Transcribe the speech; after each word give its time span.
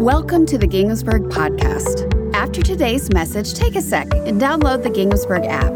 Welcome 0.00 0.46
to 0.46 0.56
the 0.56 0.66
Ginghamsburg 0.66 1.28
Podcast. 1.28 2.34
After 2.34 2.62
today's 2.62 3.12
message, 3.12 3.52
take 3.52 3.76
a 3.76 3.82
sec 3.82 4.08
and 4.14 4.40
download 4.40 4.82
the 4.82 4.88
Ginghamsburg 4.88 5.46
app. 5.46 5.70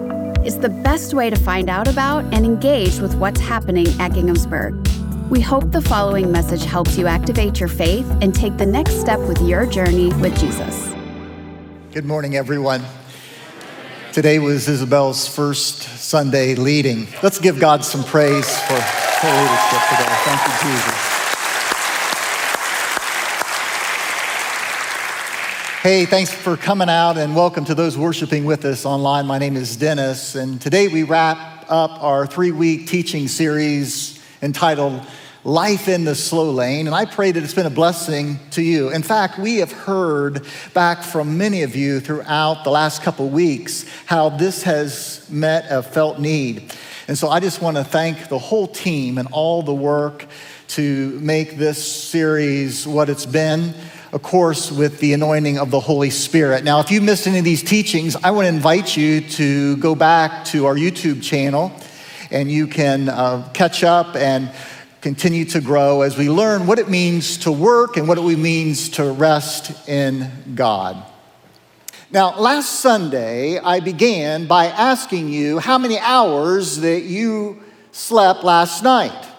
It's 0.47 0.57
the 0.57 0.71
best 0.71 1.12
way 1.12 1.29
to 1.29 1.36
find 1.36 1.68
out 1.68 1.89
about 1.89 2.25
and 2.33 2.47
engage 2.47 3.00
with 3.00 3.15
what's 3.17 3.39
happening 3.39 3.87
at 4.00 4.13
Ginghamsburg. 4.13 5.29
We 5.29 5.42
hope 5.42 5.73
the 5.73 5.83
following 5.83 6.33
message 6.33 6.65
helps 6.65 6.97
you 6.97 7.07
activate 7.07 7.60
your 7.60 7.68
faith 7.68 8.11
and 8.23 8.34
take 8.34 8.57
the 8.57 8.64
next 8.64 8.98
step 8.98 9.18
with 9.21 9.43
your 9.43 9.66
journey 9.66 10.11
with 10.14 10.41
Jesus. 10.41 10.95
Good 11.93 12.06
morning, 12.06 12.34
everyone. 12.34 12.82
Today 14.14 14.38
was 14.38 14.70
Isabel's 14.70 15.29
first 15.29 15.82
Sunday 15.98 16.54
leading. 16.54 17.09
Let's 17.22 17.38
give 17.38 17.61
God 17.61 17.84
some 17.84 18.02
praise 18.04 18.48
for 18.62 18.80
her 18.80 19.43
leadership 19.43 19.82
today. 19.91 20.16
Thank 20.25 20.41
you, 20.48 20.70
Jesus. 20.70 21.04
Hey, 25.84 26.06
thanks 26.06 26.33
for 26.33 26.56
coming 26.56 26.88
out 26.88 27.19
and 27.19 27.37
welcome 27.37 27.66
to 27.66 27.74
those 27.74 27.98
worshiping 27.98 28.47
with 28.47 28.65
us 28.65 28.87
online. 28.87 29.27
My 29.27 29.37
name 29.37 29.55
is 29.55 29.77
Dennis, 29.77 30.34
and 30.34 30.59
today 30.59 30.88
we 30.88 31.02
wrap 31.02 31.66
up 31.69 32.02
our 32.02 32.27
three 32.27 32.52
week 32.52 32.87
teaching 32.87 33.29
series 33.29 34.24
entitled 34.41 35.07
Life 35.45 35.87
in 35.88 36.05
the 36.05 36.15
Slow 36.15 36.51
Lane. 36.52 36.87
And 36.87 36.97
I 36.97 37.05
pray 37.05 37.33
that 37.33 37.43
it's 37.43 37.52
been 37.52 37.66
a 37.66 37.70
blessing 37.70 38.38
to 38.52 38.62
you. 38.62 38.93
In 38.93 39.02
fact, 39.02 39.38
we 39.38 39.57
have 39.57 39.73
heard 39.73 40.47
back 40.73 41.02
from 41.02 41.37
many 41.37 41.65
of 41.65 41.77
you 41.77 42.01
throughout 42.01 42.65
the 42.65 42.71
last 42.71 43.02
couple 43.02 43.29
weeks 43.29 43.85
how 44.07 44.30
this 44.30 44.62
has 44.62 45.29
met 45.29 45.66
a 45.69 45.82
felt 45.82 46.19
need. 46.19 46.73
And 47.09 47.19
so 47.19 47.29
I 47.29 47.41
just 47.41 47.60
want 47.60 47.77
to 47.77 47.85
thank 47.85 48.30
the 48.30 48.38
whole 48.38 48.69
team 48.69 49.19
and 49.19 49.29
all 49.32 49.60
the 49.60 49.74
work 49.74 50.24
to 50.69 51.21
make 51.21 51.59
this 51.59 51.85
series 51.85 52.87
what 52.87 53.10
it's 53.10 53.27
been 53.27 53.74
of 54.14 54.23
course, 54.23 54.70
with 54.70 55.00
the 55.00 55.12
anointing 55.12 55.59
of 55.59 55.73
the 55.73 55.80
Holy 55.80 56.09
Spirit. 56.09 56.62
Now, 56.62 56.78
if 56.78 56.88
you 56.92 57.00
missed 57.00 57.27
any 57.27 57.38
of 57.38 57.45
these 57.45 57.65
teachings, 57.65 58.15
I 58.15 58.30
want 58.30 58.45
to 58.45 58.48
invite 58.48 58.96
you 58.96 59.21
to 59.21 59.76
go 59.79 59.96
back 59.96 60.45
to 60.46 60.66
our 60.66 60.76
YouTube 60.76 61.21
channel 61.21 61.73
and 62.30 62.48
you 62.48 62.68
can 62.68 63.09
uh, 63.09 63.51
catch 63.52 63.82
up 63.82 64.14
and 64.14 64.52
continue 65.00 65.44
to 65.46 65.60
grow 65.60 66.02
as 66.02 66.16
we 66.16 66.30
learn 66.30 66.68
what 66.68 66.78
it 66.78 66.88
means 66.88 67.38
to 67.38 67.50
work 67.50 67.96
and 67.96 68.06
what 68.06 68.16
it 68.16 68.22
means 68.22 68.90
to 68.90 69.10
rest 69.10 69.88
in 69.88 70.30
God. 70.54 71.04
Now, 72.12 72.38
last 72.38 72.78
Sunday, 72.78 73.58
I 73.58 73.80
began 73.80 74.46
by 74.46 74.66
asking 74.66 75.30
you 75.30 75.58
how 75.58 75.76
many 75.76 75.98
hours 75.98 76.76
that 76.82 77.02
you 77.02 77.64
slept 77.90 78.44
last 78.44 78.84
night. 78.84 79.33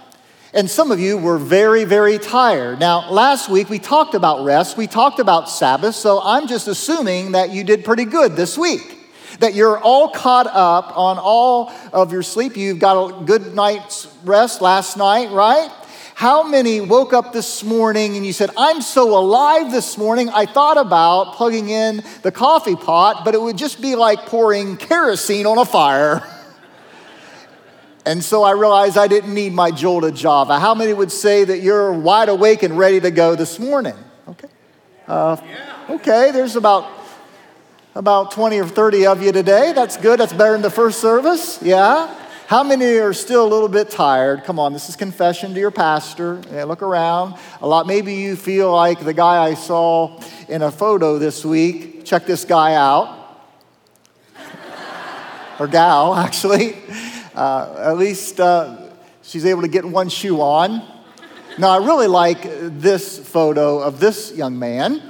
And 0.55 0.69
some 0.69 0.89
of 0.89 1.01
you 1.01 1.17
were 1.17 1.37
very, 1.37 1.83
very 1.83 2.17
tired. 2.17 2.79
Now, 2.79 3.11
last 3.11 3.49
week 3.49 3.69
we 3.69 3.77
talked 3.77 4.15
about 4.15 4.45
rest, 4.45 4.77
we 4.77 4.87
talked 4.87 5.19
about 5.19 5.49
Sabbath, 5.49 5.95
so 5.95 6.21
I'm 6.23 6.47
just 6.47 6.69
assuming 6.69 7.33
that 7.33 7.51
you 7.51 7.65
did 7.65 7.83
pretty 7.83 8.05
good 8.05 8.37
this 8.37 8.57
week. 8.57 8.97
That 9.41 9.53
you're 9.53 9.77
all 9.77 10.11
caught 10.11 10.47
up 10.47 10.97
on 10.97 11.17
all 11.19 11.73
of 11.91 12.13
your 12.13 12.23
sleep. 12.23 12.55
You've 12.55 12.79
got 12.79 12.95
a 12.95 13.25
good 13.25 13.53
night's 13.53 14.07
rest 14.23 14.61
last 14.61 14.95
night, 14.95 15.29
right? 15.31 15.69
How 16.13 16.47
many 16.47 16.79
woke 16.79 17.11
up 17.11 17.33
this 17.33 17.61
morning 17.61 18.15
and 18.15 18.25
you 18.25 18.31
said, 18.31 18.49
I'm 18.55 18.81
so 18.81 19.19
alive 19.19 19.73
this 19.73 19.97
morning, 19.97 20.29
I 20.29 20.45
thought 20.45 20.77
about 20.77 21.33
plugging 21.33 21.67
in 21.67 22.01
the 22.21 22.31
coffee 22.31 22.77
pot, 22.77 23.25
but 23.25 23.35
it 23.35 23.41
would 23.41 23.57
just 23.57 23.81
be 23.81 23.97
like 23.97 24.19
pouring 24.27 24.77
kerosene 24.77 25.47
on 25.47 25.57
a 25.57 25.65
fire? 25.65 26.25
And 28.05 28.23
so 28.23 28.43
I 28.43 28.51
realized 28.51 28.97
I 28.97 29.07
didn't 29.07 29.33
need 29.33 29.53
my 29.53 29.71
Jolt 29.71 30.03
of 30.03 30.13
Java. 30.13 30.59
How 30.59 30.75
many 30.75 30.93
would 30.93 31.11
say 31.11 31.43
that 31.43 31.59
you're 31.59 31.91
wide 31.91 32.29
awake 32.29 32.61
and 32.61 32.77
ready 32.77 32.99
to 32.99 33.09
go 33.09 33.35
this 33.35 33.57
morning? 33.57 33.95
Okay. 34.27 34.47
Uh, 35.07 35.37
okay, 35.89 36.31
there's 36.31 36.55
about 36.55 36.91
about 37.95 38.31
20 38.31 38.59
or 38.59 38.67
30 38.67 39.07
of 39.07 39.23
you 39.23 39.31
today. 39.31 39.71
That's 39.73 39.97
good. 39.97 40.19
That's 40.19 40.33
better 40.33 40.51
than 40.51 40.61
the 40.61 40.69
first 40.69 40.99
service. 40.99 41.59
Yeah. 41.61 42.13
How 42.47 42.63
many 42.63 42.85
are 42.97 43.13
still 43.13 43.43
a 43.43 43.49
little 43.49 43.69
bit 43.69 43.89
tired? 43.89 44.43
Come 44.43 44.59
on, 44.59 44.71
this 44.71 44.87
is 44.87 44.95
confession 44.95 45.55
to 45.55 45.59
your 45.59 45.71
pastor. 45.71 46.41
Yeah, 46.51 46.65
look 46.65 46.83
around. 46.83 47.35
A 47.61 47.67
lot. 47.67 47.87
Maybe 47.87 48.15
you 48.15 48.35
feel 48.35 48.71
like 48.71 48.99
the 49.03 49.13
guy 49.13 49.43
I 49.43 49.55
saw 49.55 50.21
in 50.47 50.61
a 50.61 50.69
photo 50.69 51.17
this 51.17 51.43
week. 51.43 52.05
Check 52.05 52.27
this 52.27 52.45
guy 52.45 52.75
out. 52.75 53.41
or 55.59 55.67
gal, 55.67 56.13
actually. 56.25 56.77
Uh, 57.35 57.75
at 57.77 57.97
least 57.97 58.39
uh, 58.39 58.77
she's 59.21 59.45
able 59.45 59.61
to 59.61 59.67
get 59.67 59.83
one 59.83 60.07
shoe 60.07 60.39
on. 60.39 60.81
Now, 61.57 61.69
I 61.69 61.77
really 61.85 62.07
like 62.07 62.43
this 62.43 63.19
photo 63.19 63.79
of 63.79 63.99
this 63.99 64.33
young 64.33 64.57
man. 64.57 65.01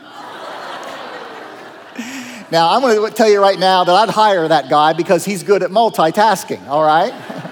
Now, 2.52 2.74
I'm 2.74 2.82
going 2.82 3.10
to 3.10 3.16
tell 3.16 3.30
you 3.30 3.42
right 3.42 3.58
now 3.58 3.84
that 3.84 3.94
I'd 3.94 4.10
hire 4.10 4.48
that 4.48 4.70
guy 4.70 4.94
because 4.94 5.26
he's 5.26 5.42
good 5.44 5.64
at 5.64 5.72
multitasking, 5.72 6.68
all 6.68 6.84
right? 6.84 7.12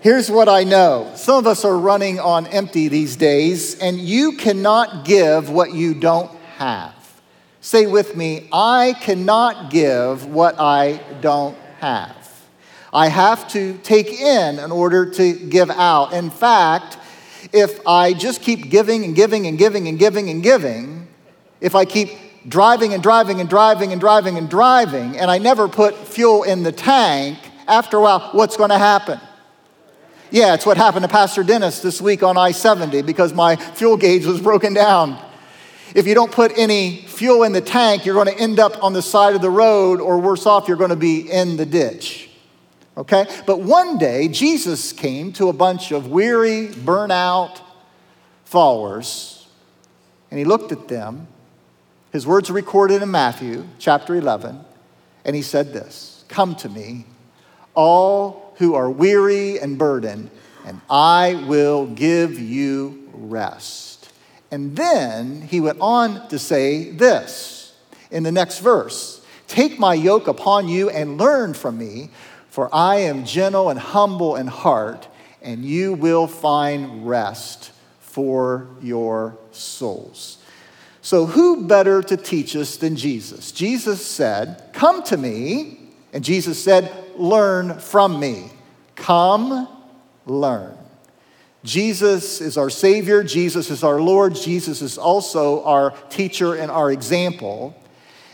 Here's 0.00 0.30
what 0.30 0.48
I 0.48 0.62
know 0.62 1.12
some 1.16 1.38
of 1.38 1.46
us 1.46 1.64
are 1.64 1.76
running 1.76 2.20
on 2.20 2.46
empty 2.46 2.86
these 2.88 3.16
days, 3.16 3.78
and 3.78 3.98
you 3.98 4.36
cannot 4.36 5.04
give 5.04 5.50
what 5.50 5.72
you 5.74 5.94
don't 5.94 6.30
have. 6.56 6.94
Say 7.60 7.86
with 7.86 8.16
me, 8.16 8.48
I 8.52 8.94
cannot 9.00 9.70
give 9.70 10.26
what 10.26 10.58
I 10.58 11.00
don't 11.20 11.56
have. 11.78 12.28
I 12.92 13.08
have 13.08 13.48
to 13.52 13.78
take 13.78 14.12
in 14.12 14.58
in 14.58 14.72
order 14.72 15.10
to 15.10 15.32
give 15.32 15.70
out. 15.70 16.12
In 16.12 16.30
fact, 16.30 16.98
if 17.52 17.86
I 17.86 18.12
just 18.14 18.40
keep 18.40 18.70
giving 18.70 19.04
and 19.04 19.14
giving 19.14 19.46
and 19.46 19.58
giving 19.58 19.88
and 19.88 19.98
giving 19.98 20.30
and 20.30 20.42
giving, 20.42 21.08
if 21.60 21.74
I 21.74 21.84
keep 21.84 22.10
driving 22.48 22.94
and 22.94 23.02
driving 23.02 23.40
and 23.40 23.48
driving 23.48 23.92
and 23.92 24.00
driving 24.00 24.38
and 24.38 24.48
driving, 24.48 25.18
and 25.18 25.30
I 25.30 25.38
never 25.38 25.68
put 25.68 25.96
fuel 25.96 26.44
in 26.44 26.62
the 26.62 26.72
tank, 26.72 27.38
after 27.66 27.98
a 27.98 28.00
while, 28.00 28.30
what's 28.32 28.56
going 28.56 28.70
to 28.70 28.78
happen? 28.78 29.20
Yeah, 30.30 30.54
it's 30.54 30.66
what 30.66 30.76
happened 30.76 31.04
to 31.04 31.08
Pastor 31.08 31.42
Dennis 31.42 31.80
this 31.80 32.00
week 32.00 32.22
on 32.22 32.36
I 32.36 32.52
70 32.52 33.02
because 33.02 33.32
my 33.32 33.56
fuel 33.56 33.96
gauge 33.96 34.24
was 34.26 34.40
broken 34.40 34.74
down. 34.74 35.22
If 35.94 36.06
you 36.06 36.14
don't 36.14 36.32
put 36.32 36.56
any 36.56 37.02
fuel 37.06 37.44
in 37.44 37.52
the 37.52 37.60
tank, 37.60 38.04
you're 38.04 38.14
going 38.14 38.34
to 38.34 38.38
end 38.38 38.58
up 38.58 38.82
on 38.82 38.92
the 38.92 39.02
side 39.02 39.34
of 39.34 39.42
the 39.42 39.50
road, 39.50 40.00
or 40.00 40.18
worse 40.18 40.46
off, 40.46 40.68
you're 40.68 40.76
going 40.76 40.90
to 40.90 40.96
be 40.96 41.30
in 41.30 41.56
the 41.56 41.66
ditch. 41.66 42.30
Okay? 42.96 43.26
But 43.46 43.60
one 43.60 43.96
day, 43.96 44.28
Jesus 44.28 44.92
came 44.92 45.32
to 45.34 45.48
a 45.48 45.52
bunch 45.52 45.92
of 45.92 46.08
weary, 46.08 46.68
burnout 46.68 47.60
followers, 48.44 49.48
and 50.30 50.38
he 50.38 50.44
looked 50.44 50.72
at 50.72 50.88
them. 50.88 51.28
His 52.12 52.26
words 52.26 52.50
are 52.50 52.54
recorded 52.54 53.02
in 53.02 53.10
Matthew 53.10 53.66
chapter 53.78 54.14
11, 54.14 54.60
and 55.24 55.36
he 55.36 55.42
said 55.42 55.72
this 55.72 56.24
Come 56.28 56.54
to 56.56 56.68
me, 56.68 57.06
all 57.74 58.54
who 58.56 58.74
are 58.74 58.90
weary 58.90 59.58
and 59.60 59.78
burdened, 59.78 60.30
and 60.66 60.80
I 60.90 61.44
will 61.46 61.86
give 61.86 62.38
you 62.38 63.08
rest. 63.14 63.87
And 64.50 64.76
then 64.76 65.42
he 65.42 65.60
went 65.60 65.78
on 65.80 66.28
to 66.28 66.38
say 66.38 66.90
this 66.90 67.74
in 68.10 68.22
the 68.22 68.32
next 68.32 68.60
verse 68.60 69.20
Take 69.46 69.78
my 69.78 69.94
yoke 69.94 70.28
upon 70.28 70.68
you 70.68 70.90
and 70.90 71.18
learn 71.18 71.54
from 71.54 71.78
me, 71.78 72.10
for 72.48 72.68
I 72.74 72.96
am 72.96 73.24
gentle 73.24 73.70
and 73.70 73.78
humble 73.78 74.36
in 74.36 74.46
heart, 74.46 75.08
and 75.42 75.64
you 75.64 75.94
will 75.94 76.26
find 76.26 77.08
rest 77.08 77.72
for 78.00 78.68
your 78.82 79.38
souls. 79.52 80.38
So, 81.00 81.24
who 81.24 81.66
better 81.66 82.02
to 82.02 82.16
teach 82.16 82.54
us 82.54 82.76
than 82.76 82.96
Jesus? 82.96 83.52
Jesus 83.52 84.04
said, 84.04 84.70
Come 84.72 85.02
to 85.04 85.16
me. 85.16 85.80
And 86.12 86.24
Jesus 86.24 86.62
said, 86.62 86.92
Learn 87.16 87.78
from 87.78 88.20
me. 88.20 88.50
Come, 88.94 89.68
learn. 90.26 90.77
Jesus 91.64 92.40
is 92.40 92.56
our 92.56 92.70
Savior, 92.70 93.24
Jesus 93.24 93.70
is 93.70 93.82
our 93.82 94.00
Lord, 94.00 94.34
Jesus 94.34 94.80
is 94.80 94.96
also 94.96 95.64
our 95.64 95.90
teacher 96.08 96.54
and 96.54 96.70
our 96.70 96.92
example. 96.92 97.74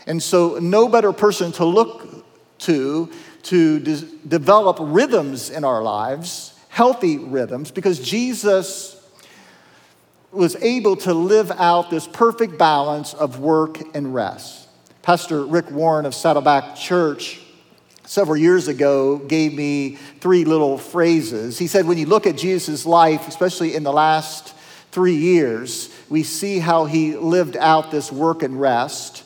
And 0.05 0.21
so, 0.21 0.59
no 0.59 0.87
better 0.87 1.11
person 1.11 1.51
to 1.53 1.65
look 1.65 2.25
to 2.59 3.11
to 3.43 3.79
de- 3.79 4.01
develop 4.27 4.77
rhythms 4.79 5.49
in 5.49 5.63
our 5.63 5.83
lives, 5.83 6.53
healthy 6.69 7.17
rhythms, 7.17 7.71
because 7.71 7.99
Jesus 7.99 8.95
was 10.31 10.55
able 10.57 10.95
to 10.97 11.13
live 11.13 11.51
out 11.51 11.89
this 11.89 12.07
perfect 12.07 12.57
balance 12.57 13.13
of 13.13 13.39
work 13.39 13.79
and 13.95 14.13
rest. 14.13 14.67
Pastor 15.01 15.45
Rick 15.45 15.71
Warren 15.71 16.05
of 16.05 16.15
Saddleback 16.15 16.75
Church 16.75 17.39
several 18.05 18.37
years 18.37 18.67
ago 18.67 19.17
gave 19.17 19.53
me 19.53 19.97
three 20.19 20.45
little 20.45 20.77
phrases. 20.77 21.57
He 21.57 21.67
said, 21.67 21.85
when 21.85 21.97
you 21.97 22.05
look 22.05 22.27
at 22.27 22.37
Jesus' 22.37 22.85
life, 22.85 23.27
especially 23.27 23.75
in 23.75 23.83
the 23.83 23.93
last 23.93 24.53
three 24.91 25.15
years, 25.15 25.89
we 26.09 26.23
see 26.23 26.59
how 26.59 26.85
he 26.85 27.17
lived 27.17 27.57
out 27.57 27.91
this 27.91 28.11
work 28.11 28.43
and 28.43 28.59
rest. 28.59 29.23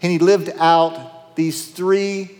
And 0.00 0.10
he 0.10 0.18
lived 0.18 0.50
out 0.56 1.36
these 1.36 1.70
three 1.70 2.30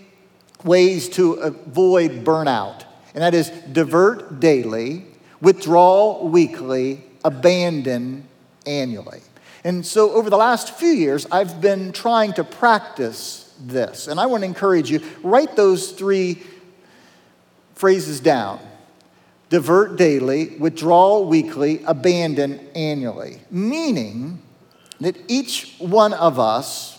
ways 0.64 1.08
to 1.10 1.34
avoid 1.34 2.24
burnout. 2.24 2.84
And 3.14 3.22
that 3.22 3.34
is 3.34 3.50
divert 3.50 4.40
daily, 4.40 5.06
withdraw 5.40 6.24
weekly, 6.24 7.04
abandon 7.24 8.26
annually. 8.66 9.20
And 9.64 9.86
so 9.86 10.12
over 10.12 10.28
the 10.28 10.36
last 10.36 10.74
few 10.74 10.88
years, 10.88 11.26
I've 11.30 11.60
been 11.60 11.92
trying 11.92 12.32
to 12.34 12.44
practice 12.44 13.41
this. 13.68 14.08
And 14.08 14.18
I 14.20 14.26
want 14.26 14.42
to 14.42 14.46
encourage 14.46 14.90
you 14.90 15.00
write 15.22 15.56
those 15.56 15.92
three 15.92 16.42
phrases 17.74 18.20
down 18.20 18.60
divert 19.48 19.96
daily, 19.96 20.56
withdraw 20.56 21.20
weekly, 21.20 21.82
abandon 21.84 22.58
annually. 22.74 23.38
Meaning 23.50 24.40
that 25.00 25.14
each 25.28 25.74
one 25.78 26.14
of 26.14 26.38
us 26.38 26.98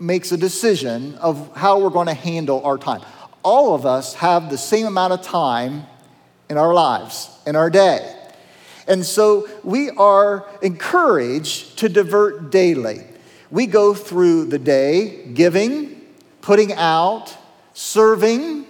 makes 0.00 0.32
a 0.32 0.36
decision 0.36 1.14
of 1.16 1.54
how 1.54 1.78
we're 1.78 1.90
going 1.90 2.08
to 2.08 2.14
handle 2.14 2.64
our 2.64 2.76
time. 2.76 3.02
All 3.44 3.74
of 3.76 3.86
us 3.86 4.14
have 4.14 4.50
the 4.50 4.58
same 4.58 4.86
amount 4.86 5.12
of 5.12 5.22
time 5.22 5.84
in 6.48 6.56
our 6.56 6.74
lives, 6.74 7.30
in 7.46 7.54
our 7.54 7.70
day. 7.70 8.16
And 8.88 9.06
so 9.06 9.48
we 9.62 9.90
are 9.90 10.48
encouraged 10.62 11.78
to 11.78 11.88
divert 11.88 12.50
daily. 12.50 13.04
We 13.50 13.66
go 13.66 13.94
through 13.94 14.46
the 14.46 14.58
day 14.58 15.26
giving, 15.34 16.00
putting 16.40 16.72
out, 16.72 17.36
serving, 17.74 18.66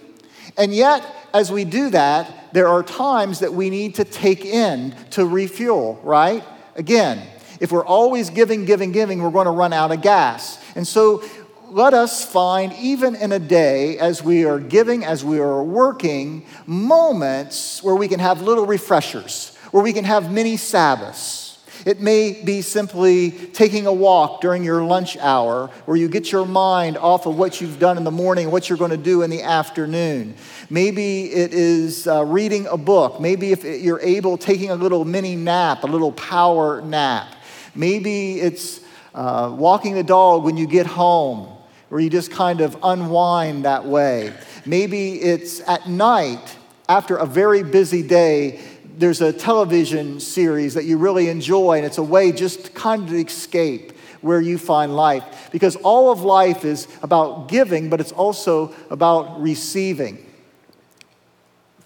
and 0.56 0.75
yet, 0.75 1.05
as 1.32 1.50
we 1.50 1.65
do 1.65 1.91
that, 1.91 2.53
there 2.53 2.69
are 2.69 2.82
times 2.82 3.41
that 3.41 3.53
we 3.53 3.71
need 3.71 3.94
to 3.97 4.05
take 4.05 4.44
in 4.44 4.94
to 5.11 5.25
refuel, 5.25 6.00
right? 6.03 6.44
Again, 6.77 7.27
if 7.61 7.73
we're 7.73 7.85
always 7.85 8.31
giving, 8.31 8.65
giving, 8.65 8.93
giving, 8.93 9.23
we're 9.23 9.31
going 9.31 9.47
to 9.47 9.53
run 9.53 9.73
out 9.73 9.93
of 9.93 10.03
gas. 10.03 10.59
And 10.75 10.87
so 10.87 11.23
let 11.69 11.94
us 11.94 12.25
find, 12.25 12.73
even 12.75 13.15
in 13.15 13.33
a 13.33 13.38
day, 13.38 13.99
as 13.99 14.23
we 14.23 14.44
are 14.44 14.59
giving, 14.59 15.05
as 15.05 15.25
we 15.25 15.38
are 15.38 15.62
working, 15.62 16.44
moments 16.67 17.83
where 17.83 17.94
we 17.94 18.09
can 18.09 18.19
have 18.19 18.43
little 18.43 18.67
refreshers, 18.67 19.55
where 19.71 19.83
we 19.83 19.93
can 19.93 20.05
have 20.05 20.33
mini 20.33 20.56
Sabbaths. 20.56 21.50
It 21.87 22.00
may 22.00 22.41
be 22.44 22.62
simply 22.62 23.31
taking 23.31 23.87
a 23.87 23.93
walk 23.93 24.41
during 24.41 24.65
your 24.65 24.82
lunch 24.82 25.17
hour 25.17 25.69
where 25.87 25.97
you 25.97 26.09
get 26.09 26.31
your 26.31 26.44
mind 26.44 26.99
off 26.99 27.27
of 27.27 27.37
what 27.38 27.61
you've 27.61 27.79
done 27.79 27.97
in 27.97 28.05
the 28.05 28.11
morning, 28.11 28.50
what 28.50 28.69
you're 28.69 28.79
going 28.79 28.91
to 28.91 28.97
do 28.97 29.23
in 29.23 29.31
the 29.31 29.43
afternoon. 29.43 30.35
Maybe 30.69 31.25
it 31.32 31.55
is 31.55 32.06
uh, 32.06 32.25
reading 32.25 32.67
a 32.67 32.77
book. 32.77 33.21
Maybe 33.21 33.53
if 33.53 33.65
you're 33.65 34.00
able, 34.00 34.37
taking 34.37 34.71
a 34.71 34.77
little 34.77 35.05
mini 35.05 35.37
nap, 35.37 35.85
a 35.85 35.87
little 35.87 36.12
power 36.12 36.81
nap. 36.82 37.35
Maybe 37.75 38.41
it's 38.41 38.81
uh, 39.15 39.55
walking 39.56 39.94
the 39.94 40.05
dog 40.05 40.44
when 40.44 40.56
you 40.56 40.67
get 40.67 40.87
home, 40.87 41.49
where 41.88 42.00
you 42.00 42.11
just 42.11 42.31
kind 42.31 42.61
of 42.61 42.76
unwind 42.83 43.65
that 43.65 43.85
way. 43.85 44.33
Maybe 44.67 45.15
it's 45.21 45.61
at 45.69 45.88
night 45.88 46.56
after 46.88 47.17
a 47.17 47.26
very 47.26 47.62
busy 47.62 48.03
day 48.03 48.61
there's 49.00 49.23
a 49.23 49.32
television 49.32 50.20
series 50.20 50.75
that 50.75 50.85
you 50.85 50.99
really 50.99 51.31
enjoy, 51.31 51.79
and 51.79 51.87
it's 51.87 51.97
a 51.97 52.02
way 52.02 52.32
just 52.32 52.67
to 52.67 52.70
kind 52.73 53.08
of 53.08 53.14
escape 53.14 53.93
where 54.20 54.43
you 54.43 54.58
find 54.58 54.94
life. 54.94 55.49
Because 55.50 55.76
all 55.76 56.12
of 56.12 56.20
life 56.20 56.67
is 56.67 56.87
about 57.02 57.49
giving, 57.49 57.88
but 57.88 58.00
it's 58.00 58.12
also 58.12 58.75
about 58.91 59.41
receiving. 59.41 60.26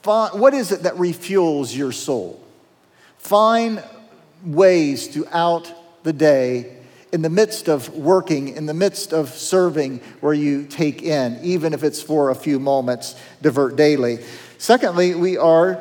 What 0.03 0.55
is 0.55 0.73
it 0.73 0.83
that 0.83 0.95
refuels 0.95 1.75
your 1.75 1.93
soul? 1.93 2.45
Find 3.19 3.83
ways 4.45 5.07
throughout 5.07 5.73
the 6.03 6.13
day, 6.13 6.77
in 7.13 7.23
the 7.23 7.31
midst 7.31 7.69
of 7.69 7.95
working, 7.95 8.49
in 8.49 8.67
the 8.67 8.75
midst 8.75 9.13
of 9.13 9.31
serving, 9.31 10.01
where 10.21 10.35
you 10.35 10.67
take 10.67 11.01
in, 11.01 11.39
even 11.45 11.73
if 11.73 11.85
it's 11.85 12.03
for 12.03 12.31
a 12.31 12.35
few 12.35 12.59
moments, 12.59 13.15
divert 13.41 13.77
daily. 13.77 14.19
Secondly, 14.59 15.15
we 15.15 15.37
are 15.37 15.81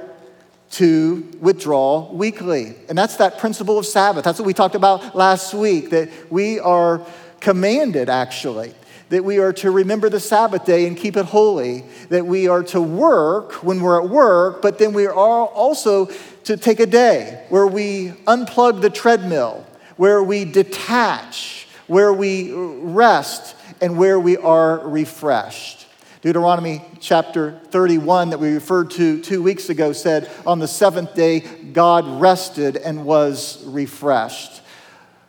to 0.74 1.28
withdraw 1.40 2.12
weekly. 2.12 2.74
And 2.90 2.98
that's 2.98 3.18
that 3.18 3.38
principle 3.38 3.78
of 3.78 3.86
Sabbath. 3.86 4.24
That's 4.24 4.40
what 4.40 4.48
we 4.48 4.54
talked 4.54 4.76
about 4.76 5.16
last 5.16 5.54
week, 5.54 5.92
that 5.92 6.10
we 6.32 6.60
are 6.60 7.06
commanded 7.40 8.10
actually. 8.10 8.74
That 9.10 9.24
we 9.24 9.38
are 9.38 9.54
to 9.54 9.70
remember 9.70 10.10
the 10.10 10.20
Sabbath 10.20 10.66
day 10.66 10.88
and 10.88 10.98
keep 10.98 11.16
it 11.16 11.26
holy. 11.26 11.84
That 12.10 12.26
we 12.26 12.48
are 12.48 12.64
to 12.64 12.82
work 12.82 13.64
when 13.64 13.82
we're 13.82 14.02
at 14.04 14.10
work, 14.10 14.64
but 14.64 14.80
then 14.80 14.94
we 14.94 15.06
are 15.06 15.14
also 15.14 16.10
to 16.46 16.58
take 16.58 16.80
a 16.80 16.88
day 16.88 17.46
where 17.50 17.68
we 17.68 18.10
unplug 18.26 18.82
the 18.82 18.90
treadmill, 18.90 19.64
where 19.98 20.24
we 20.24 20.44
detach, 20.44 21.68
where 21.86 22.12
we 22.12 22.52
rest, 22.52 23.56
and 23.80 23.98
where 23.98 24.20
we 24.20 24.38
are 24.38 24.80
refreshed. 24.88 25.83
Deuteronomy 26.24 26.82
chapter 27.02 27.60
31, 27.66 28.30
that 28.30 28.40
we 28.40 28.54
referred 28.54 28.90
to 28.92 29.22
two 29.22 29.44
weeks 29.44 29.68
ago, 29.68 29.92
said, 29.92 30.32
On 30.48 30.58
the 30.58 30.70
seventh 30.70 31.14
day, 31.16 31.42
God 31.42 32.22
rested 32.22 32.78
and 32.78 33.04
was 33.04 33.62
refreshed. 33.66 34.62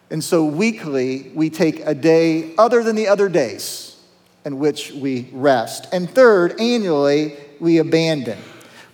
And 0.09 0.23
so 0.23 0.45
weekly, 0.45 1.33
we 1.35 1.51
take 1.51 1.81
a 1.81 1.97
day 1.97 2.55
other 2.57 2.85
than 2.85 2.95
the 2.95 3.09
other 3.09 3.29
days 3.29 3.97
in 4.45 4.61
which 4.61 4.93
we 4.93 5.29
rest. 5.33 5.89
And 5.93 6.09
third, 6.09 6.61
annually, 6.61 7.39
we 7.59 7.79
abandon. 7.79 8.39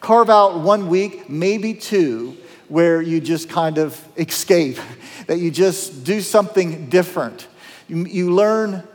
Carve 0.01 0.31
out 0.31 0.61
one 0.61 0.89
week, 0.89 1.29
maybe 1.29 1.75
two, 1.75 2.35
where 2.69 3.03
you 3.03 3.21
just 3.21 3.51
kind 3.51 3.77
of 3.77 4.03
escape, 4.17 4.79
that 5.27 5.39
you 5.39 5.51
just 5.51 6.03
do 6.05 6.23
something 6.23 6.89
different. 6.89 7.47
You, 7.89 8.07
you 8.07 8.35
learn 8.35 8.89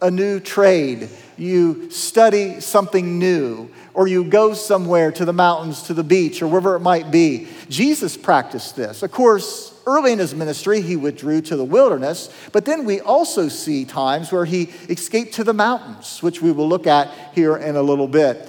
a 0.00 0.10
new 0.10 0.40
trade 0.40 1.08
you 1.38 1.88
study 1.90 2.60
something 2.60 3.18
new, 3.18 3.70
or 3.94 4.08
you 4.08 4.24
go 4.24 4.54
somewhere 4.54 5.12
to 5.12 5.24
the 5.24 5.32
mountains, 5.32 5.82
to 5.84 5.94
the 5.94 6.02
beach, 6.02 6.42
or 6.42 6.48
wherever 6.48 6.74
it 6.74 6.80
might 6.80 7.10
be. 7.10 7.46
Jesus 7.68 8.16
practiced 8.16 8.76
this. 8.76 9.02
Of 9.02 9.12
course, 9.12 9.72
early 9.86 10.12
in 10.12 10.18
his 10.18 10.34
ministry, 10.34 10.80
he 10.80 10.96
withdrew 10.96 11.40
to 11.42 11.56
the 11.56 11.64
wilderness, 11.64 12.34
but 12.52 12.64
then 12.64 12.84
we 12.84 13.00
also 13.00 13.48
see 13.48 13.84
times 13.84 14.32
where 14.32 14.44
he 14.44 14.64
escaped 14.88 15.34
to 15.34 15.44
the 15.44 15.54
mountains, 15.54 16.22
which 16.22 16.42
we 16.42 16.50
will 16.50 16.68
look 16.68 16.86
at 16.86 17.08
here 17.34 17.56
in 17.56 17.76
a 17.76 17.82
little 17.82 18.08
bit. 18.08 18.48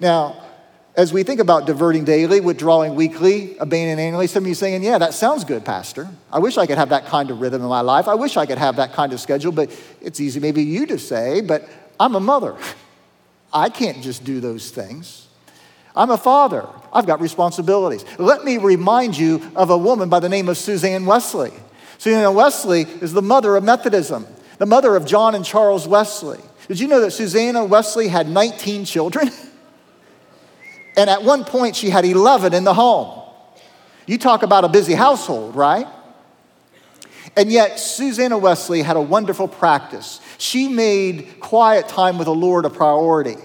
Now, 0.00 0.42
as 0.96 1.12
we 1.12 1.22
think 1.22 1.40
about 1.40 1.66
diverting 1.66 2.04
daily, 2.04 2.40
withdrawing 2.40 2.94
weekly, 2.94 3.56
abandoning 3.58 4.04
annually, 4.04 4.26
some 4.26 4.44
of 4.44 4.48
you 4.48 4.54
saying, 4.54 4.82
Yeah, 4.82 4.98
that 4.98 5.14
sounds 5.14 5.44
good, 5.44 5.64
Pastor. 5.64 6.08
I 6.32 6.40
wish 6.40 6.58
I 6.58 6.66
could 6.66 6.78
have 6.78 6.88
that 6.88 7.06
kind 7.06 7.30
of 7.30 7.40
rhythm 7.40 7.62
in 7.62 7.68
my 7.68 7.80
life. 7.80 8.08
I 8.08 8.14
wish 8.14 8.36
I 8.36 8.46
could 8.46 8.58
have 8.58 8.76
that 8.76 8.92
kind 8.92 9.12
of 9.12 9.20
schedule, 9.20 9.52
but 9.52 9.70
it's 10.00 10.20
easy 10.20 10.40
maybe 10.40 10.62
you 10.62 10.86
to 10.86 10.98
say, 10.98 11.40
but 11.40 11.68
I'm 11.98 12.14
a 12.14 12.20
mother. 12.20 12.56
I 13.52 13.68
can't 13.68 14.02
just 14.02 14.24
do 14.24 14.40
those 14.40 14.70
things. 14.70 15.26
I'm 15.94 16.10
a 16.10 16.18
father. 16.18 16.66
I've 16.92 17.06
got 17.06 17.20
responsibilities. 17.20 18.04
Let 18.18 18.44
me 18.44 18.58
remind 18.58 19.16
you 19.16 19.50
of 19.56 19.70
a 19.70 19.78
woman 19.78 20.08
by 20.08 20.20
the 20.20 20.28
name 20.28 20.48
of 20.48 20.56
Susanna 20.56 21.04
Wesley. 21.04 21.52
Susanna 21.98 22.32
Wesley 22.32 22.82
is 22.82 23.12
the 23.12 23.22
mother 23.22 23.56
of 23.56 23.64
Methodism, 23.64 24.26
the 24.58 24.66
mother 24.66 24.96
of 24.96 25.04
John 25.04 25.34
and 25.34 25.44
Charles 25.44 25.86
Wesley. 25.86 26.38
Did 26.68 26.80
you 26.80 26.86
know 26.86 27.00
that 27.00 27.10
Susanna 27.10 27.64
Wesley 27.64 28.08
had 28.08 28.28
19 28.28 28.84
children? 28.84 29.30
and 31.00 31.08
at 31.08 31.22
one 31.22 31.46
point, 31.46 31.76
she 31.76 31.88
had 31.88 32.04
11 32.04 32.52
in 32.52 32.64
the 32.64 32.74
home. 32.74 33.22
You 34.04 34.18
talk 34.18 34.42
about 34.42 34.64
a 34.64 34.68
busy 34.68 34.92
household, 34.92 35.56
right? 35.56 35.86
And 37.38 37.50
yet, 37.50 37.80
Susanna 37.80 38.36
Wesley 38.36 38.82
had 38.82 38.98
a 38.98 39.00
wonderful 39.00 39.48
practice. 39.48 40.20
She 40.36 40.68
made 40.68 41.40
quiet 41.40 41.88
time 41.88 42.18
with 42.18 42.26
the 42.26 42.34
Lord 42.34 42.66
a 42.66 42.70
priority. 42.70 43.36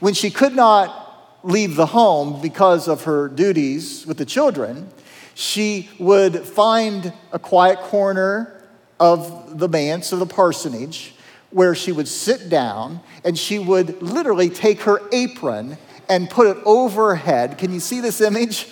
When 0.00 0.14
she 0.14 0.30
could 0.30 0.56
not 0.56 1.42
leave 1.42 1.76
the 1.76 1.84
home 1.84 2.40
because 2.40 2.88
of 2.88 3.04
her 3.04 3.28
duties 3.28 4.06
with 4.06 4.16
the 4.16 4.24
children, 4.24 4.88
she 5.34 5.90
would 5.98 6.40
find 6.40 7.12
a 7.32 7.38
quiet 7.38 7.80
corner 7.80 8.62
of 8.98 9.58
the 9.58 9.68
manse 9.68 10.10
or 10.10 10.16
the 10.16 10.24
parsonage 10.24 11.14
where 11.50 11.74
she 11.74 11.92
would 11.92 12.08
sit 12.08 12.48
down 12.48 13.00
and 13.24 13.38
she 13.38 13.58
would 13.58 14.00
literally 14.00 14.48
take 14.48 14.80
her 14.80 15.02
apron 15.12 15.76
and 16.08 16.28
put 16.28 16.46
it 16.46 16.62
overhead. 16.64 17.58
Can 17.58 17.72
you 17.72 17.80
see 17.80 18.00
this 18.00 18.20
image? 18.20 18.68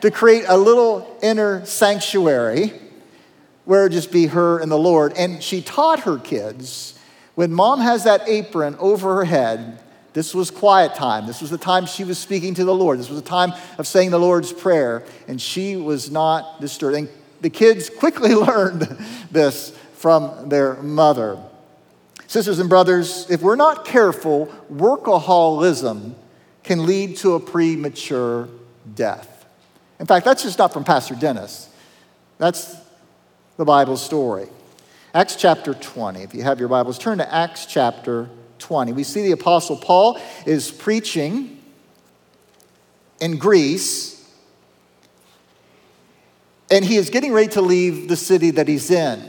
To 0.00 0.10
create 0.10 0.44
a 0.48 0.56
little 0.56 1.18
inner 1.22 1.64
sanctuary 1.66 2.72
where 3.66 3.86
it 3.86 3.90
just 3.90 4.10
be 4.10 4.26
her 4.26 4.58
and 4.58 4.72
the 4.72 4.78
Lord. 4.78 5.12
And 5.16 5.42
she 5.42 5.60
taught 5.60 6.00
her 6.00 6.18
kids 6.18 6.98
when 7.34 7.52
mom 7.52 7.80
has 7.80 8.04
that 8.04 8.28
apron 8.28 8.76
over 8.78 9.16
her 9.16 9.24
head, 9.24 9.80
this 10.12 10.34
was 10.34 10.50
quiet 10.50 10.94
time. 10.94 11.26
This 11.26 11.40
was 11.40 11.50
the 11.50 11.56
time 11.56 11.86
she 11.86 12.04
was 12.04 12.18
speaking 12.18 12.52
to 12.54 12.64
the 12.64 12.74
Lord. 12.74 12.98
This 12.98 13.08
was 13.08 13.22
the 13.22 13.26
time 13.26 13.54
of 13.78 13.86
saying 13.86 14.10
the 14.10 14.18
Lord's 14.18 14.52
Prayer, 14.52 15.04
and 15.28 15.40
she 15.40 15.76
was 15.76 16.10
not 16.10 16.60
disturbed. 16.60 16.96
And 16.96 17.08
the 17.40 17.48
kids 17.48 17.88
quickly 17.88 18.34
learned 18.34 18.82
this 19.30 19.70
from 19.94 20.48
their 20.48 20.74
mother. 20.82 21.38
Sisters 22.26 22.58
and 22.58 22.68
brothers, 22.68 23.26
if 23.30 23.40
we're 23.40 23.56
not 23.56 23.84
careful, 23.84 24.52
workaholism 24.70 26.14
can 26.62 26.86
lead 26.86 27.16
to 27.18 27.34
a 27.34 27.40
premature 27.40 28.48
death. 28.94 29.46
In 29.98 30.06
fact, 30.06 30.24
that's 30.24 30.42
just 30.42 30.58
not 30.58 30.72
from 30.72 30.84
Pastor 30.84 31.14
Dennis. 31.14 31.68
That's 32.38 32.74
the 33.56 33.64
Bible 33.64 33.96
story. 33.96 34.48
Acts 35.12 35.36
chapter 35.36 35.74
20. 35.74 36.22
If 36.22 36.34
you 36.34 36.42
have 36.42 36.60
your 36.60 36.68
Bibles, 36.68 36.98
turn 36.98 37.18
to 37.18 37.34
Acts 37.34 37.66
chapter 37.66 38.30
20. 38.60 38.92
We 38.92 39.04
see 39.04 39.22
the 39.22 39.32
Apostle 39.32 39.76
Paul 39.76 40.20
is 40.46 40.70
preaching 40.70 41.60
in 43.20 43.36
Greece, 43.36 44.16
And 46.70 46.84
he 46.84 46.96
is 46.96 47.10
getting 47.10 47.32
ready 47.32 47.48
to 47.48 47.60
leave 47.60 48.08
the 48.08 48.16
city 48.16 48.52
that 48.52 48.68
he's 48.68 48.90
in. 48.90 49.28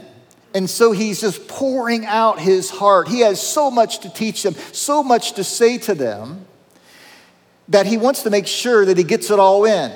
And 0.54 0.70
so 0.70 0.92
he's 0.92 1.20
just 1.20 1.48
pouring 1.48 2.06
out 2.06 2.38
his 2.38 2.70
heart. 2.70 3.08
He 3.08 3.20
has 3.20 3.44
so 3.44 3.70
much 3.70 3.98
to 4.00 4.10
teach 4.10 4.44
them, 4.44 4.54
so 4.72 5.02
much 5.02 5.32
to 5.32 5.44
say 5.44 5.78
to 5.78 5.94
them, 5.94 6.46
that 7.68 7.86
he 7.86 7.96
wants 7.96 8.22
to 8.24 8.30
make 8.30 8.46
sure 8.46 8.84
that 8.84 8.98
he 8.98 9.04
gets 9.04 9.30
it 9.30 9.38
all 9.38 9.64
in. 9.64 9.92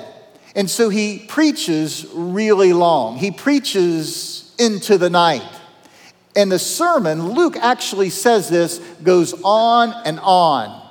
And 0.55 0.69
so 0.69 0.89
he 0.89 1.19
preaches 1.27 2.07
really 2.13 2.73
long. 2.73 3.17
He 3.17 3.31
preaches 3.31 4.55
into 4.57 4.97
the 4.97 5.09
night. 5.09 5.47
And 6.35 6.51
the 6.51 6.59
sermon, 6.59 7.33
Luke 7.33 7.57
actually 7.57 8.09
says 8.09 8.49
this, 8.49 8.79
goes 9.03 9.33
on 9.43 9.93
and 10.05 10.19
on. 10.19 10.83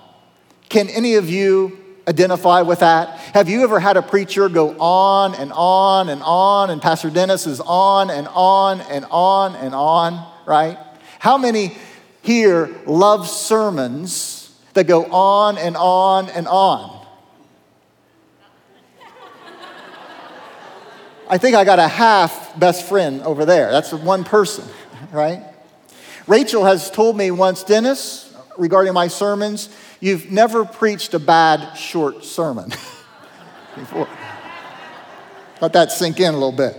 Can 0.68 0.88
any 0.88 1.14
of 1.14 1.30
you 1.30 1.78
identify 2.08 2.62
with 2.62 2.80
that? 2.80 3.18
Have 3.34 3.48
you 3.48 3.62
ever 3.62 3.80
had 3.80 3.96
a 3.96 4.02
preacher 4.02 4.48
go 4.48 4.76
on 4.78 5.34
and 5.34 5.52
on 5.52 6.08
and 6.08 6.22
on, 6.24 6.70
and 6.70 6.80
Pastor 6.82 7.10
Dennis 7.10 7.46
is 7.46 7.60
on 7.60 8.10
and 8.10 8.28
on 8.28 8.80
and 8.82 9.04
on 9.10 9.56
and 9.56 9.74
on, 9.74 10.32
right? 10.46 10.78
How 11.18 11.38
many 11.38 11.76
here 12.22 12.74
love 12.86 13.28
sermons 13.28 14.35
that 14.76 14.84
go 14.84 15.04
on 15.06 15.58
and 15.58 15.76
on 15.76 16.30
and 16.30 16.48
on? 16.48 17.04
I 21.28 21.38
think 21.38 21.56
I 21.56 21.64
got 21.64 21.80
a 21.80 21.88
half 21.88 22.58
best 22.58 22.88
friend 22.88 23.20
over 23.22 23.44
there. 23.44 23.72
That's 23.72 23.92
one 23.92 24.22
person, 24.22 24.64
right? 25.10 25.42
Rachel 26.28 26.64
has 26.64 26.90
told 26.90 27.16
me 27.16 27.32
once, 27.32 27.64
Dennis, 27.64 28.32
regarding 28.56 28.94
my 28.94 29.08
sermons, 29.08 29.68
You've 30.00 30.30
never 30.30 30.64
preached 30.64 31.14
a 31.14 31.18
bad 31.18 31.74
short 31.74 32.24
sermon 32.24 32.70
before. 33.74 34.08
Let 35.60 35.72
that 35.72 35.90
sink 35.90 36.20
in 36.20 36.28
a 36.34 36.36
little 36.36 36.52
bit. 36.52 36.76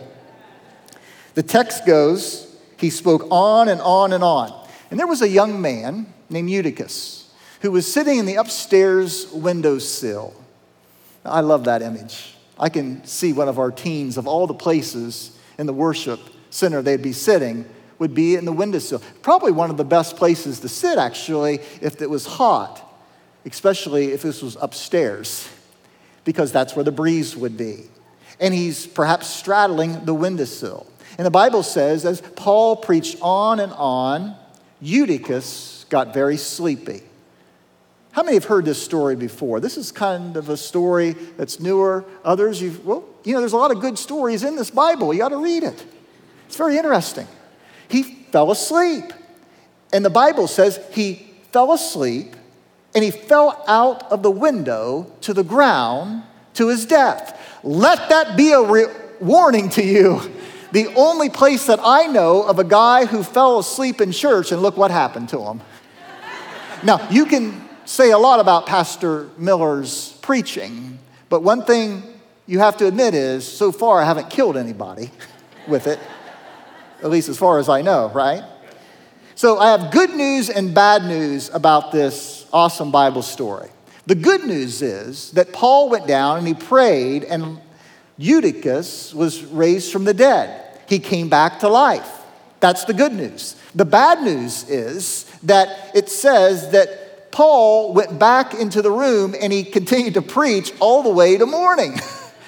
The 1.33 1.43
text 1.43 1.85
goes, 1.85 2.55
he 2.77 2.89
spoke 2.89 3.27
on 3.31 3.69
and 3.69 3.81
on 3.81 4.13
and 4.13 4.23
on. 4.23 4.67
And 4.91 4.99
there 4.99 5.07
was 5.07 5.21
a 5.21 5.27
young 5.27 5.61
man 5.61 6.13
named 6.29 6.49
Eutychus 6.49 7.26
who 7.61 7.71
was 7.71 7.91
sitting 7.91 8.19
in 8.19 8.25
the 8.25 8.35
upstairs 8.35 9.27
windowsill. 9.31 10.33
I 11.25 11.41
love 11.41 11.65
that 11.65 11.81
image. 11.81 12.35
I 12.59 12.69
can 12.69 13.05
see 13.05 13.33
one 13.33 13.49
of 13.49 13.59
our 13.59 13.71
teens 13.71 14.17
of 14.17 14.27
all 14.27 14.47
the 14.47 14.53
places 14.53 15.37
in 15.57 15.65
the 15.65 15.73
worship 15.73 16.19
center 16.49 16.81
they'd 16.81 17.01
be 17.01 17.13
sitting 17.13 17.65
would 17.99 18.13
be 18.13 18.35
in 18.35 18.45
the 18.45 18.53
windowsill. 18.53 19.01
Probably 19.21 19.51
one 19.51 19.69
of 19.69 19.77
the 19.77 19.85
best 19.85 20.15
places 20.17 20.59
to 20.61 20.69
sit, 20.69 20.97
actually, 20.97 21.59
if 21.81 22.01
it 22.01 22.09
was 22.09 22.25
hot 22.25 22.87
especially 23.47 24.11
if 24.11 24.21
this 24.21 24.41
was 24.41 24.57
upstairs, 24.59 25.47
because 26.25 26.51
that's 26.51 26.75
where 26.75 26.83
the 26.83 26.91
breeze 26.91 27.35
would 27.35 27.57
be. 27.57 27.85
And 28.39 28.53
he's 28.53 28.85
perhaps 28.85 29.27
straddling 29.27 30.05
the 30.05 30.13
windowsill. 30.13 30.85
And 31.17 31.25
the 31.25 31.31
Bible 31.31 31.63
says, 31.63 32.05
as 32.05 32.21
Paul 32.21 32.75
preached 32.75 33.17
on 33.21 33.59
and 33.59 33.71
on, 33.73 34.35
Eutychus 34.81 35.85
got 35.89 36.13
very 36.13 36.37
sleepy. 36.37 37.01
How 38.17 38.23
many 38.23 38.35
have 38.35 38.45
heard 38.45 38.65
this 38.65 38.81
story 38.81 39.15
before? 39.15 39.59
This 39.59 39.77
is 39.77 39.91
kind 39.91 40.37
of 40.37 40.49
a 40.49 40.57
story 40.57 41.11
that's 41.11 41.59
newer. 41.59 42.03
Others, 42.25 42.59
you've, 42.59 42.83
well, 42.83 43.03
you 43.23 43.31
know, 43.31 43.39
there's 43.41 43.53
a 43.53 43.57
lot 43.57 43.69
of 43.69 43.79
good 43.79 43.99
stories 43.99 44.43
in 44.43 44.55
this 44.55 44.71
Bible. 44.71 45.13
You 45.13 45.19
got 45.19 45.29
to 45.29 45.37
read 45.37 45.61
it. 45.61 45.85
It's 46.47 46.55
very 46.55 46.77
interesting. 46.77 47.27
He 47.87 48.01
fell 48.01 48.49
asleep. 48.49 49.13
And 49.93 50.03
the 50.03 50.09
Bible 50.09 50.47
says 50.47 50.79
he 50.93 51.31
fell 51.51 51.71
asleep 51.71 52.35
and 52.95 53.03
he 53.03 53.11
fell 53.11 53.63
out 53.67 54.11
of 54.11 54.23
the 54.23 54.31
window 54.31 55.13
to 55.21 55.31
the 55.31 55.43
ground 55.43 56.23
to 56.55 56.69
his 56.69 56.87
death. 56.87 57.39
Let 57.63 58.09
that 58.09 58.35
be 58.35 58.51
a 58.51 58.63
re- 58.63 58.87
warning 59.19 59.69
to 59.69 59.83
you. 59.83 60.21
The 60.71 60.91
only 60.95 61.29
place 61.29 61.67
that 61.67 61.79
I 61.83 62.07
know 62.07 62.41
of 62.41 62.57
a 62.57 62.63
guy 62.63 63.05
who 63.05 63.21
fell 63.21 63.59
asleep 63.59 64.01
in 64.01 64.11
church, 64.11 64.51
and 64.51 64.63
look 64.63 64.75
what 64.75 64.89
happened 64.89 65.29
to 65.29 65.39
him. 65.39 65.61
now, 66.83 67.07
you 67.11 67.27
can 67.27 67.66
say 67.87 68.11
a 68.11 68.17
lot 68.17 68.41
about 68.41 68.65
Pastor 68.65 69.29
Miller's 69.37 70.11
preaching, 70.21 70.99
but 71.29 71.41
one 71.41 71.63
thing 71.63 72.03
you 72.45 72.59
have 72.59 72.75
to 72.77 72.85
admit 72.85 73.13
is 73.13 73.47
so 73.47 73.71
far 73.71 74.01
I 74.01 74.05
haven't 74.05 74.29
killed 74.29 74.57
anybody 74.57 75.09
with 75.69 75.87
it, 75.87 75.97
at 77.01 77.09
least 77.09 77.29
as 77.29 77.37
far 77.37 77.59
as 77.59 77.69
I 77.69 77.81
know, 77.81 78.11
right? 78.13 78.43
So 79.35 79.57
I 79.57 79.71
have 79.71 79.91
good 79.91 80.09
news 80.09 80.49
and 80.49 80.75
bad 80.75 81.05
news 81.05 81.49
about 81.53 81.93
this 81.93 82.45
awesome 82.51 82.91
Bible 82.91 83.21
story. 83.21 83.69
The 84.05 84.15
good 84.15 84.43
news 84.43 84.81
is 84.81 85.31
that 85.31 85.53
Paul 85.53 85.89
went 85.89 86.07
down 86.07 86.39
and 86.39 86.47
he 86.47 86.53
prayed, 86.55 87.23
and 87.23 87.59
Eutychus 88.17 89.13
was 89.13 89.45
raised 89.45 89.93
from 89.93 90.03
the 90.03 90.13
dead. 90.13 90.81
He 90.89 90.99
came 90.99 91.29
back 91.29 91.59
to 91.59 91.69
life. 91.69 92.09
That's 92.59 92.83
the 92.83 92.93
good 92.93 93.13
news. 93.13 93.55
The 93.75 93.85
bad 93.85 94.23
news 94.23 94.67
is 94.69 95.23
that 95.43 95.91
it 95.95 96.09
says 96.09 96.71
that 96.71 97.06
Paul 97.37 97.93
went 97.93 98.17
back 98.17 98.55
into 98.55 98.81
the 98.81 98.89
room 98.89 99.35
and 99.39 99.53
he 99.53 99.63
continued 99.63 100.15
to 100.15 100.23
preach 100.23 100.73
all 100.79 101.03
the 101.03 101.11
way 101.11 101.37
to 101.37 101.45
morning, 101.45 101.93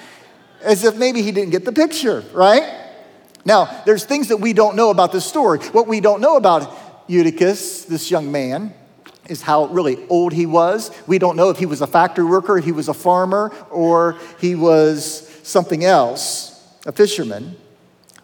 as 0.64 0.84
if 0.84 0.96
maybe 0.96 1.22
he 1.22 1.32
didn't 1.32 1.52
get 1.52 1.64
the 1.64 1.72
picture, 1.72 2.24
right? 2.34 2.64
Now, 3.46 3.84
there's 3.86 4.04
things 4.04 4.30
that 4.30 4.38
we 4.38 4.52
don't 4.52 4.76
know 4.76 4.90
about 4.90 5.12
this 5.12 5.26
story. 5.26 5.60
What 5.60 5.88
we 5.88 6.00
don't 6.00 6.22
know 6.22 6.38
about 6.38 6.76
Eutychus, 7.06 7.86
this 7.86 8.10
young 8.10 8.32
man, 8.32 8.74
is 9.28 9.44
how 9.44 9.66
really 9.66 10.08
old 10.10 10.34
he 10.34 10.48
was. 10.48 10.90
We 11.06 11.20
don't 11.20 11.36
know 11.36 11.52
if 11.52 11.60
he 11.60 11.68
was 11.68 11.82
a 11.82 11.88
factory 11.88 12.26
worker, 12.26 12.58
he 12.58 12.72
was 12.72 12.88
a 12.88 12.94
farmer, 12.96 13.54
or 13.70 14.18
he 14.42 14.56
was 14.56 15.30
something 15.44 15.86
else, 15.86 16.68
a 16.88 16.92
fisherman. 16.92 17.58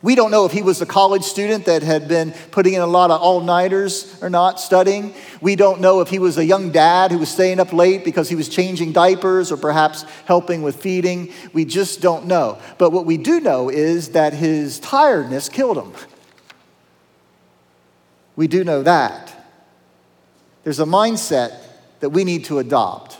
We 0.06 0.14
don't 0.14 0.30
know 0.30 0.46
if 0.46 0.52
he 0.52 0.62
was 0.62 0.80
a 0.84 0.86
college 0.86 1.24
student 1.24 1.66
that 1.66 1.82
had 1.82 2.08
been 2.08 2.32
putting 2.52 2.74
in 2.76 2.82
a 2.82 2.86
lot 2.86 3.10
of 3.10 3.20
all 3.20 3.42
nighters 3.42 4.16
or 4.22 4.30
not 4.30 4.60
studying. 4.60 5.16
We 5.42 5.56
don't 5.56 5.82
know 5.82 6.00
if 6.02 6.10
he 6.10 6.20
was 6.20 6.38
a 6.38 6.46
young 6.46 6.70
dad 6.70 7.12
who 7.12 7.18
was 7.18 7.30
staying 7.30 7.60
up 7.60 7.74
late 7.74 8.06
because 8.06 8.30
he 8.30 8.36
was 8.36 8.48
changing 8.48 8.92
diapers 8.92 9.52
or 9.52 9.58
perhaps 9.58 10.04
helping 10.26 10.62
with 10.62 10.76
feeding. 10.76 11.34
We 11.54 11.66
just 11.66 12.02
don't 12.02 12.28
know. 12.28 12.60
But 12.78 12.92
what 12.92 13.08
we 13.08 13.18
do 13.18 13.40
know 13.40 13.70
is 13.70 14.10
that 14.10 14.34
his 14.34 14.80
tiredness 14.80 15.50
killed 15.50 15.80
him. 15.80 15.92
We 18.36 18.46
do 18.46 18.64
know 18.64 18.84
that. 18.84 19.34
There's 20.64 20.80
a 20.80 20.86
mindset 20.86 21.58
that 22.02 22.12
we 22.12 22.24
need 22.24 22.46
to 22.46 22.60
adopt. 22.60 23.18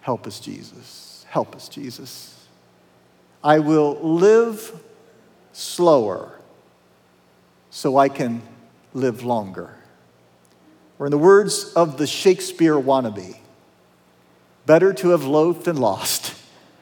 Help 0.00 0.26
us, 0.26 0.40
Jesus. 0.40 1.24
Help 1.28 1.54
us, 1.54 1.68
Jesus. 1.68 2.44
I 3.44 3.60
will 3.60 4.00
live 4.02 4.80
slower 5.54 6.32
so 7.70 7.96
I 7.96 8.08
can 8.08 8.42
live 8.92 9.24
longer. 9.24 9.74
Or, 10.98 11.06
in 11.06 11.10
the 11.10 11.18
words 11.18 11.72
of 11.74 11.96
the 11.96 12.06
Shakespeare 12.06 12.74
wannabe, 12.74 13.36
better 14.66 14.92
to 14.92 15.10
have 15.10 15.24
loafed 15.24 15.66
and 15.66 15.78
lost 15.78 16.34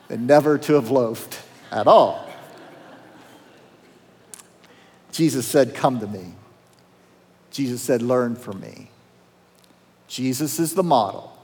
than 0.09 0.27
never 0.27 0.59
to 0.59 0.75
have 0.75 0.91
loafed 0.91 1.41
at 1.71 1.87
all. 1.87 2.29
Jesus 5.13 5.47
said, 5.47 5.75
Come 5.75 6.01
to 6.01 6.07
me. 6.07 6.35
Jesus 7.51 7.83
said, 7.83 8.03
Learn 8.03 8.37
from 8.37 8.61
me. 8.61 8.91
Jesus 10.09 10.59
is 10.59 10.75
the 10.75 10.83
model. 10.83 11.37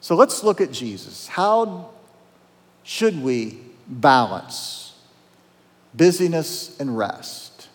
So 0.00 0.14
let's 0.14 0.42
look 0.42 0.60
at 0.60 0.72
Jesus. 0.72 1.26
How 1.26 1.90
should 2.82 3.22
we 3.22 3.58
balance 3.86 4.87
busyness 5.94 6.78
and 6.78 6.96
rest? 6.96 7.68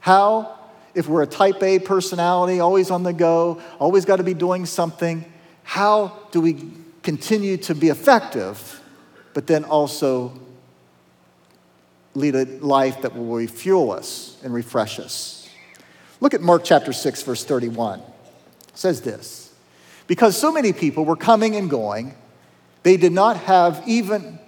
How, 0.00 0.58
if 0.94 1.08
we're 1.08 1.22
a 1.22 1.26
type 1.26 1.62
A 1.62 1.78
personality, 1.78 2.60
always 2.60 2.90
on 2.90 3.02
the 3.02 3.12
go, 3.12 3.60
always 3.78 4.04
got 4.04 4.16
to 4.16 4.22
be 4.22 4.34
doing 4.34 4.66
something, 4.66 5.24
how 5.62 6.16
do 6.30 6.40
we 6.40 6.70
continue 7.02 7.56
to 7.58 7.74
be 7.74 7.88
effective, 7.88 8.80
but 9.34 9.46
then 9.46 9.64
also 9.64 10.38
lead 12.14 12.34
a 12.34 12.44
life 12.44 13.02
that 13.02 13.14
will 13.14 13.36
refuel 13.36 13.92
us 13.92 14.36
and 14.42 14.54
refresh 14.54 14.98
us? 14.98 15.48
Look 16.20 16.34
at 16.34 16.40
Mark 16.40 16.64
chapter 16.64 16.92
6, 16.92 17.22
verse 17.22 17.44
31 17.44 18.02
says 18.78 19.00
this 19.00 19.52
Because 20.06 20.36
so 20.36 20.52
many 20.52 20.72
people 20.72 21.04
were 21.04 21.16
coming 21.16 21.56
and 21.56 21.68
going, 21.68 22.14
they 22.82 22.96
did 22.96 23.12
not 23.12 23.36
have 23.36 23.82
even 23.86 24.38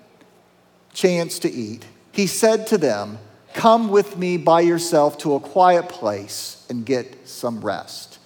chance 0.92 1.40
to 1.40 1.50
eat. 1.50 1.84
He 2.12 2.26
said 2.26 2.66
to 2.68 2.78
them, 2.78 3.18
Come 3.54 3.88
with 3.88 4.16
me 4.16 4.36
by 4.36 4.60
yourself 4.60 5.18
to 5.18 5.34
a 5.34 5.40
quiet 5.40 5.88
place 5.88 6.64
and 6.70 6.86
get 6.86 7.28
some 7.28 7.60
rest. 7.60 8.18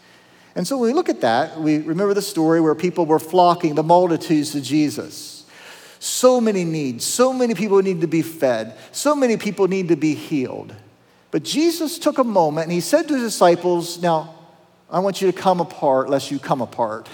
And 0.54 0.66
so 0.66 0.78
when 0.78 0.90
we 0.90 0.94
look 0.94 1.08
at 1.08 1.22
that, 1.22 1.60
we 1.60 1.78
remember 1.78 2.14
the 2.14 2.22
story 2.22 2.60
where 2.60 2.74
people 2.74 3.06
were 3.06 3.18
flocking, 3.18 3.74
the 3.74 3.82
multitudes 3.82 4.52
to 4.52 4.60
Jesus. 4.60 5.44
So 5.98 6.40
many 6.40 6.64
needs, 6.64 7.04
so 7.04 7.32
many 7.32 7.54
people 7.54 7.82
need 7.82 8.02
to 8.02 8.06
be 8.06 8.22
fed, 8.22 8.76
so 8.92 9.16
many 9.16 9.36
people 9.36 9.66
need 9.66 9.88
to 9.88 9.96
be 9.96 10.14
healed. 10.14 10.74
But 11.30 11.42
Jesus 11.42 11.98
took 11.98 12.18
a 12.18 12.24
moment 12.24 12.64
and 12.64 12.72
he 12.72 12.80
said 12.80 13.08
to 13.08 13.14
his 13.14 13.32
disciples, 13.32 14.00
Now, 14.00 14.34
I 14.90 15.00
want 15.00 15.20
you 15.20 15.32
to 15.32 15.36
come 15.36 15.60
apart 15.60 16.10
lest 16.10 16.30
you 16.30 16.38
come 16.38 16.60
apart. 16.60 17.08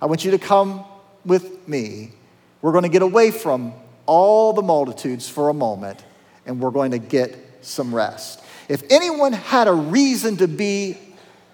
I 0.00 0.06
want 0.06 0.24
you 0.24 0.30
to 0.32 0.38
come 0.38 0.84
with 1.24 1.66
me. 1.66 2.12
We're 2.60 2.72
going 2.72 2.84
to 2.84 2.90
get 2.90 3.02
away 3.02 3.30
from 3.30 3.72
all 4.06 4.52
the 4.52 4.62
multitudes 4.62 5.28
for 5.28 5.48
a 5.48 5.54
moment 5.54 6.04
and 6.46 6.60
we're 6.60 6.70
going 6.70 6.90
to 6.92 6.98
get 6.98 7.36
some 7.62 7.94
rest. 7.94 8.40
If 8.68 8.82
anyone 8.90 9.32
had 9.32 9.68
a 9.68 9.72
reason 9.72 10.36
to 10.38 10.48
be 10.48 10.96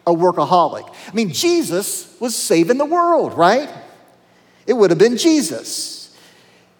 a 0.06 0.12
workaholic, 0.12 0.88
I 1.09 1.12
mean, 1.12 1.30
Jesus 1.30 2.16
was 2.20 2.35
saving 2.37 2.78
the 2.78 2.87
world, 2.87 3.35
right? 3.35 3.68
It 4.66 4.75
would 4.75 4.90
have 4.90 4.99
been 4.99 5.16
Jesus. 5.16 6.16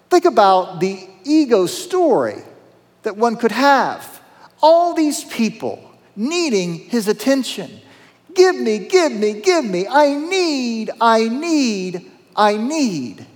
Think 0.09 0.25
about 0.25 0.81
the 0.81 1.09
ego 1.25 1.67
story 1.67 2.43
that 3.03 3.17
one 3.17 3.37
could 3.37 3.53
have. 3.53 4.21
All 4.63 4.95
these 4.95 5.25
people 5.25 5.91
needing 6.17 6.75
his 6.75 7.09
attention. 7.09 7.81
Give 8.35 8.55
me, 8.55 8.79
give 8.79 9.13
me, 9.13 9.41
give 9.41 9.65
me. 9.65 9.87
I 9.89 10.15
need, 10.15 10.91
I 11.01 11.29
need, 11.29 12.11
I 12.37 12.57
need. 12.57 13.27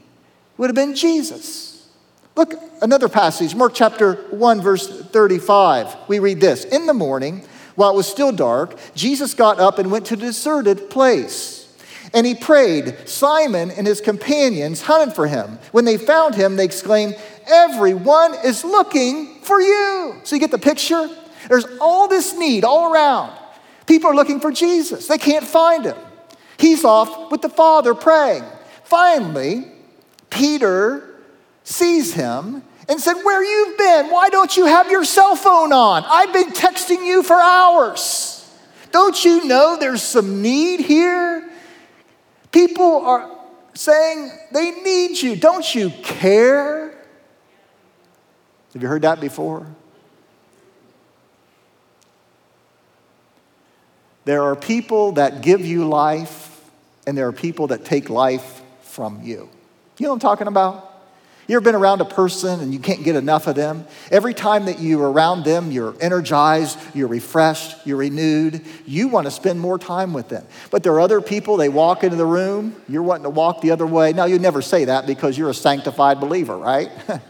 Would 0.57 0.69
have 0.69 0.77
been 0.77 0.95
Jesus. 0.95 1.74
Look, 2.37 2.55
another 2.83 3.09
passage, 3.09 3.55
Mark 3.55 3.75
chapter 3.75 4.15
1, 4.31 4.61
verse 4.61 4.89
35. 4.89 5.97
We 6.09 6.19
read 6.19 6.41
this 6.41 6.65
In 6.65 6.87
the 6.87 6.95
morning, 6.95 7.45
while 7.77 7.93
it 7.93 7.97
was 7.97 8.09
still 8.09 8.33
dark, 8.33 8.77
Jesus 8.95 9.35
got 9.35 9.61
up 9.61 9.79
and 9.79 9.91
went 9.91 10.07
to 10.07 10.15
a 10.15 10.17
deserted 10.17 10.91
place. 10.91 11.61
And 12.13 12.27
he 12.27 12.35
prayed. 12.35 13.09
Simon 13.09 13.71
and 13.71 13.87
his 13.87 14.01
companions 14.01 14.83
hunted 14.83 15.15
for 15.15 15.27
him. 15.27 15.59
When 15.73 15.85
they 15.85 15.97
found 15.97 16.35
him, 16.35 16.57
they 16.57 16.65
exclaimed, 16.65 17.17
Everyone 17.47 18.35
is 18.45 18.65
looking 18.65 19.41
for 19.43 19.61
you. 19.61 20.17
So 20.25 20.35
you 20.35 20.41
get 20.41 20.51
the 20.51 20.59
picture? 20.59 21.09
There's 21.49 21.67
all 21.81 22.09
this 22.09 22.37
need 22.37 22.65
all 22.65 22.93
around. 22.93 23.37
People 23.87 24.11
are 24.11 24.15
looking 24.15 24.41
for 24.41 24.51
Jesus, 24.51 25.07
they 25.07 25.19
can't 25.19 25.47
find 25.47 25.85
him. 25.85 25.97
He's 26.57 26.85
off 26.85 27.31
with 27.31 27.43
the 27.43 27.49
Father 27.49 27.95
praying. 27.95 28.45
Finally, 28.85 29.71
Peter 30.31 31.14
sees 31.65 32.15
him 32.15 32.63
and 32.89 33.01
said, 33.01 33.15
Where 33.15 33.43
you've 33.43 33.77
been? 33.77 34.11
Why 34.11 34.29
don't 34.29 34.57
you 34.57 34.67
have 34.67 34.91
your 34.91 35.05
cell 35.05 35.35
phone 35.35 35.73
on? 35.73 36.05
I've 36.07 36.33
been 36.33 36.51
texting 36.51 37.05
you 37.05 37.23
for 37.23 37.35
hours. 37.35 38.41
Don't 38.93 39.25
you 39.25 39.45
know 39.47 39.77
there's 39.79 40.03
some 40.03 40.41
need 40.41 40.79
here? 40.81 41.51
People 42.53 43.05
are 43.05 43.29
saying 43.75 44.31
they 44.53 44.71
need 44.71 45.21
you. 45.21 45.35
Don't 45.35 45.75
you 45.75 45.91
care? 45.91 46.91
Have 48.73 48.83
you 48.83 48.87
heard 48.87 49.03
that 49.03 49.21
before? 49.21 49.67
There 54.25 54.43
are 54.45 54.57
people 54.57 55.13
that 55.13 55.43
give 55.43 55.61
you 55.61 55.87
life, 55.87 56.61
and 57.07 57.19
there 57.19 57.27
are 57.27 57.33
people 57.33 57.67
that 57.69 57.85
take 57.85 58.09
life 58.09 58.63
from 58.83 59.23
you. 59.23 59.49
You 59.99 60.07
know 60.07 60.11
what 60.11 60.15
I'm 60.15 60.21
talking 60.21 60.47
about? 60.47 60.94
You 61.47 61.57
ever 61.57 61.65
been 61.65 61.75
around 61.75 62.01
a 62.01 62.07
person 62.07 62.61
and 62.61 62.73
you 62.73 62.81
can't 62.81 63.05
get 63.05 63.17
enough 63.17 63.47
of 63.47 63.55
them? 63.55 63.87
Every 64.11 64.33
time 64.33 64.65
that 64.65 64.81
you're 64.81 65.11
around 65.11 65.45
them, 65.45 65.71
you're 65.71 65.95
energized, 66.01 66.79
you're 66.95 67.09
refreshed, 67.09 67.87
you're 67.87 67.99
renewed. 67.99 68.65
You 68.87 69.09
want 69.09 69.27
to 69.27 69.31
spend 69.31 69.61
more 69.61 69.79
time 69.79 70.15
with 70.15 70.31
them. 70.31 70.47
But 70.71 70.83
there 70.83 70.93
are 70.95 71.01
other 71.01 71.21
people, 71.21 71.59
they 71.59 71.69
walk 71.69 72.03
into 72.03 72.17
the 72.17 72.25
room, 72.25 72.81
you're 72.89 73.03
wanting 73.03 73.25
to 73.25 73.31
walk 73.31 73.61
the 73.61 73.73
other 73.73 73.87
way. 73.87 74.15
Now, 74.15 74.25
you 74.25 74.39
never 74.39 74.63
say 74.63 74.87
that 74.87 75.07
because 75.07 75.37
you're 75.37 75.51
a 75.51 75.55
sanctified 75.55 76.19
believer, 76.19 76.57
right? 76.57 76.91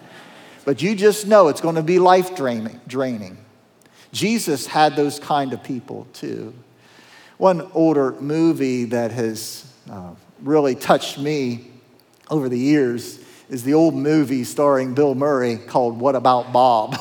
but 0.64 0.80
you 0.80 0.94
just 0.94 1.26
know 1.26 1.48
it's 1.48 1.60
going 1.60 1.74
to 1.74 1.82
be 1.82 1.98
life 1.98 2.36
draining. 2.36 3.38
Jesus 4.12 4.66
had 4.68 4.94
those 4.94 5.18
kind 5.18 5.52
of 5.52 5.64
people 5.64 6.06
too. 6.12 6.54
One 7.36 7.68
older 7.74 8.12
movie 8.20 8.84
that 8.84 9.10
has 9.10 9.68
uh, 9.90 10.12
really 10.40 10.76
touched 10.76 11.18
me 11.18 11.72
over 12.30 12.48
the 12.48 12.58
years 12.58 13.23
is 13.48 13.62
the 13.62 13.74
old 13.74 13.94
movie 13.94 14.44
starring 14.44 14.94
Bill 14.94 15.14
Murray 15.14 15.56
called 15.56 15.98
What 15.98 16.14
About 16.14 16.52
Bob? 16.52 16.96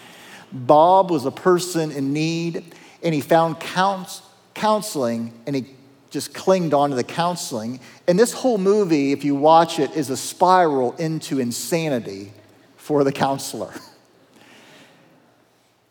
Bob 0.52 1.10
was 1.10 1.26
a 1.26 1.30
person 1.30 1.90
in 1.90 2.12
need 2.12 2.74
and 3.02 3.14
he 3.14 3.20
found 3.20 3.60
couns- 3.60 4.22
counseling 4.54 5.32
and 5.46 5.56
he 5.56 5.66
just 6.10 6.32
clinged 6.32 6.72
on 6.72 6.90
to 6.90 6.96
the 6.96 7.04
counseling. 7.04 7.80
And 8.06 8.18
this 8.18 8.32
whole 8.32 8.58
movie, 8.58 9.12
if 9.12 9.24
you 9.24 9.34
watch 9.34 9.80
it, 9.80 9.96
is 9.96 10.10
a 10.10 10.16
spiral 10.16 10.92
into 10.92 11.40
insanity 11.40 12.32
for 12.76 13.02
the 13.02 13.12
counselor. 13.12 13.74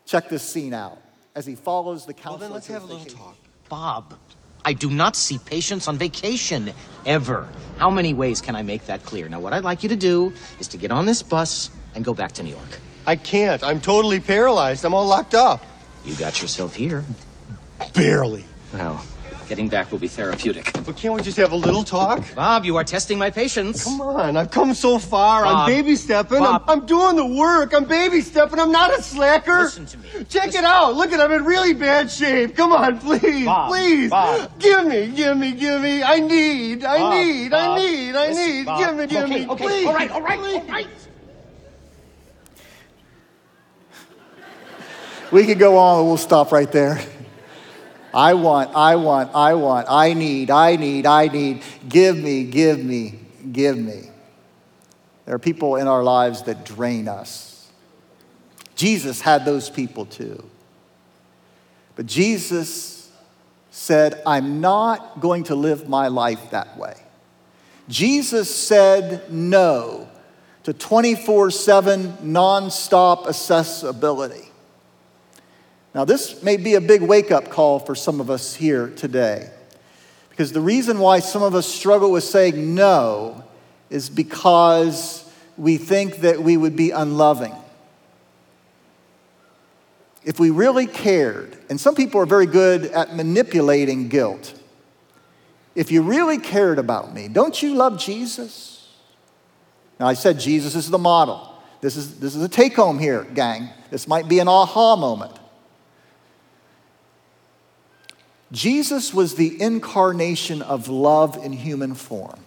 Check 0.06 0.28
this 0.28 0.42
scene 0.42 0.72
out 0.72 0.98
as 1.34 1.44
he 1.44 1.54
follows 1.54 2.06
the 2.06 2.14
counselor. 2.14 2.32
Well, 2.32 2.38
then 2.38 2.52
let's 2.52 2.66
have 2.68 2.84
a 2.84 2.86
little 2.86 3.04
talk. 3.04 3.36
Bob, 3.68 4.14
I 4.64 4.72
do 4.72 4.90
not 4.90 5.14
see 5.16 5.38
patients 5.38 5.88
on 5.88 5.98
vacation, 5.98 6.72
ever. 7.04 7.48
How 7.76 7.90
many 7.90 8.14
ways 8.14 8.40
can 8.40 8.56
I 8.56 8.62
make 8.62 8.86
that 8.86 9.04
clear? 9.04 9.28
Now, 9.28 9.40
what 9.40 9.52
I'd 9.52 9.64
like 9.64 9.82
you 9.82 9.88
to 9.90 9.96
do 9.96 10.32
is 10.58 10.68
to 10.68 10.78
get 10.78 10.90
on 10.90 11.06
this 11.06 11.22
bus 11.22 11.70
and 11.94 12.04
go 12.04 12.14
back 12.14 12.32
to 12.32 12.42
New 12.42 12.50
York. 12.50 12.80
I 13.06 13.16
can't. 13.16 13.62
I'm 13.62 13.80
totally 13.80 14.20
paralyzed. 14.20 14.84
I'm 14.84 14.94
all 14.94 15.06
locked 15.06 15.34
up. 15.34 15.62
You 16.04 16.14
got 16.14 16.40
yourself 16.40 16.74
here. 16.74 17.04
Barely. 17.94 18.44
Well, 18.72 19.04
Getting 19.48 19.68
back 19.68 19.92
will 19.92 19.98
be 19.98 20.08
therapeutic. 20.08 20.72
But 20.86 20.96
can't 20.96 21.12
we 21.12 21.20
just 21.20 21.36
have 21.36 21.52
a 21.52 21.56
little 21.56 21.84
talk? 21.84 22.24
Bob, 22.34 22.64
you 22.64 22.76
are 22.76 22.84
testing 22.84 23.18
my 23.18 23.30
patience. 23.30 23.84
Come 23.84 24.00
on, 24.00 24.36
I've 24.38 24.50
come 24.50 24.72
so 24.72 24.98
far. 24.98 25.44
Bob. 25.44 25.56
I'm 25.56 25.66
baby 25.66 25.96
stepping. 25.96 26.42
I'm, 26.42 26.62
I'm 26.66 26.86
doing 26.86 27.16
the 27.16 27.26
work. 27.26 27.74
I'm 27.74 27.84
baby 27.84 28.22
stepping. 28.22 28.58
I'm 28.58 28.72
not 28.72 28.98
a 28.98 29.02
slacker. 29.02 29.64
Listen 29.64 29.84
to 29.86 29.98
me. 29.98 30.08
Check 30.30 30.46
Listen. 30.46 30.64
it 30.64 30.66
out. 30.66 30.94
Look 30.94 31.12
at 31.12 31.20
I'm 31.20 31.30
in 31.30 31.44
really 31.44 31.74
bad 31.74 32.10
shape. 32.10 32.56
Come 32.56 32.72
on, 32.72 32.98
please, 33.00 33.44
Bob. 33.44 33.70
please. 33.70 34.10
Bob. 34.10 34.58
Give 34.58 34.86
me, 34.86 35.08
give 35.08 35.36
me, 35.36 35.52
give 35.52 35.82
me. 35.82 36.02
I 36.02 36.20
need, 36.20 36.84
I 36.84 36.98
Bob, 36.98 37.14
need, 37.14 37.52
I 37.52 37.78
need, 37.78 38.16
I 38.16 38.32
need. 38.32 38.64
Bob. 38.64 38.78
Give 38.80 38.96
me, 38.96 39.06
give 39.06 39.24
okay, 39.24 39.34
me, 39.34 39.48
okay. 39.48 39.64
please. 39.64 39.86
All 39.86 39.94
right, 39.94 40.10
all 40.10 40.22
right, 40.22 40.38
please. 40.38 40.56
all 40.56 40.66
right. 40.68 40.88
We 45.30 45.44
could 45.44 45.58
go 45.58 45.76
on, 45.76 46.00
but 46.00 46.04
we'll 46.04 46.16
stop 46.16 46.50
right 46.50 46.70
there. 46.70 47.00
I 48.14 48.34
want, 48.34 48.76
I 48.76 48.94
want, 48.94 49.34
I 49.34 49.54
want, 49.54 49.88
I 49.90 50.14
need, 50.14 50.48
I 50.48 50.76
need, 50.76 51.04
I 51.04 51.26
need. 51.26 51.62
Give 51.88 52.16
me, 52.16 52.44
give 52.44 52.78
me, 52.78 53.18
give 53.50 53.76
me. 53.76 54.02
There 55.26 55.34
are 55.34 55.40
people 55.40 55.74
in 55.76 55.88
our 55.88 56.04
lives 56.04 56.44
that 56.44 56.64
drain 56.64 57.08
us. 57.08 57.68
Jesus 58.76 59.20
had 59.20 59.44
those 59.44 59.68
people 59.68 60.06
too. 60.06 60.48
But 61.96 62.06
Jesus 62.06 63.10
said, 63.72 64.22
I'm 64.24 64.60
not 64.60 65.20
going 65.20 65.44
to 65.44 65.56
live 65.56 65.88
my 65.88 66.06
life 66.06 66.50
that 66.50 66.78
way. 66.78 66.94
Jesus 67.88 68.54
said 68.54 69.30
no 69.32 70.08
to 70.62 70.72
24 70.72 71.50
7 71.50 72.12
nonstop 72.22 73.26
accessibility. 73.26 74.48
Now, 75.94 76.04
this 76.04 76.42
may 76.42 76.56
be 76.56 76.74
a 76.74 76.80
big 76.80 77.02
wake 77.02 77.30
up 77.30 77.50
call 77.50 77.78
for 77.78 77.94
some 77.94 78.20
of 78.20 78.28
us 78.28 78.54
here 78.54 78.88
today. 78.88 79.48
Because 80.28 80.50
the 80.50 80.60
reason 80.60 80.98
why 80.98 81.20
some 81.20 81.42
of 81.42 81.54
us 81.54 81.66
struggle 81.66 82.10
with 82.10 82.24
saying 82.24 82.74
no 82.74 83.44
is 83.90 84.10
because 84.10 85.30
we 85.56 85.76
think 85.76 86.16
that 86.16 86.42
we 86.42 86.56
would 86.56 86.74
be 86.74 86.90
unloving. 86.90 87.54
If 90.24 90.40
we 90.40 90.50
really 90.50 90.88
cared, 90.88 91.56
and 91.70 91.80
some 91.80 91.94
people 91.94 92.20
are 92.20 92.26
very 92.26 92.46
good 92.46 92.86
at 92.86 93.14
manipulating 93.14 94.08
guilt. 94.08 94.52
If 95.76 95.92
you 95.92 96.02
really 96.02 96.38
cared 96.38 96.80
about 96.80 97.14
me, 97.14 97.28
don't 97.28 97.62
you 97.62 97.74
love 97.74 98.00
Jesus? 98.00 98.88
Now, 100.00 100.06
I 100.06 100.14
said 100.14 100.40
Jesus 100.40 100.74
is 100.74 100.90
the 100.90 100.98
model. 100.98 101.54
This 101.80 101.96
is, 101.96 102.18
this 102.18 102.34
is 102.34 102.42
a 102.42 102.48
take 102.48 102.74
home 102.74 102.98
here, 102.98 103.22
gang. 103.22 103.68
This 103.90 104.08
might 104.08 104.28
be 104.28 104.40
an 104.40 104.48
aha 104.48 104.96
moment. 104.96 105.38
Jesus 108.54 109.12
was 109.12 109.34
the 109.34 109.60
incarnation 109.60 110.62
of 110.62 110.86
love 110.86 111.44
in 111.44 111.52
human 111.52 111.94
form. 111.94 112.38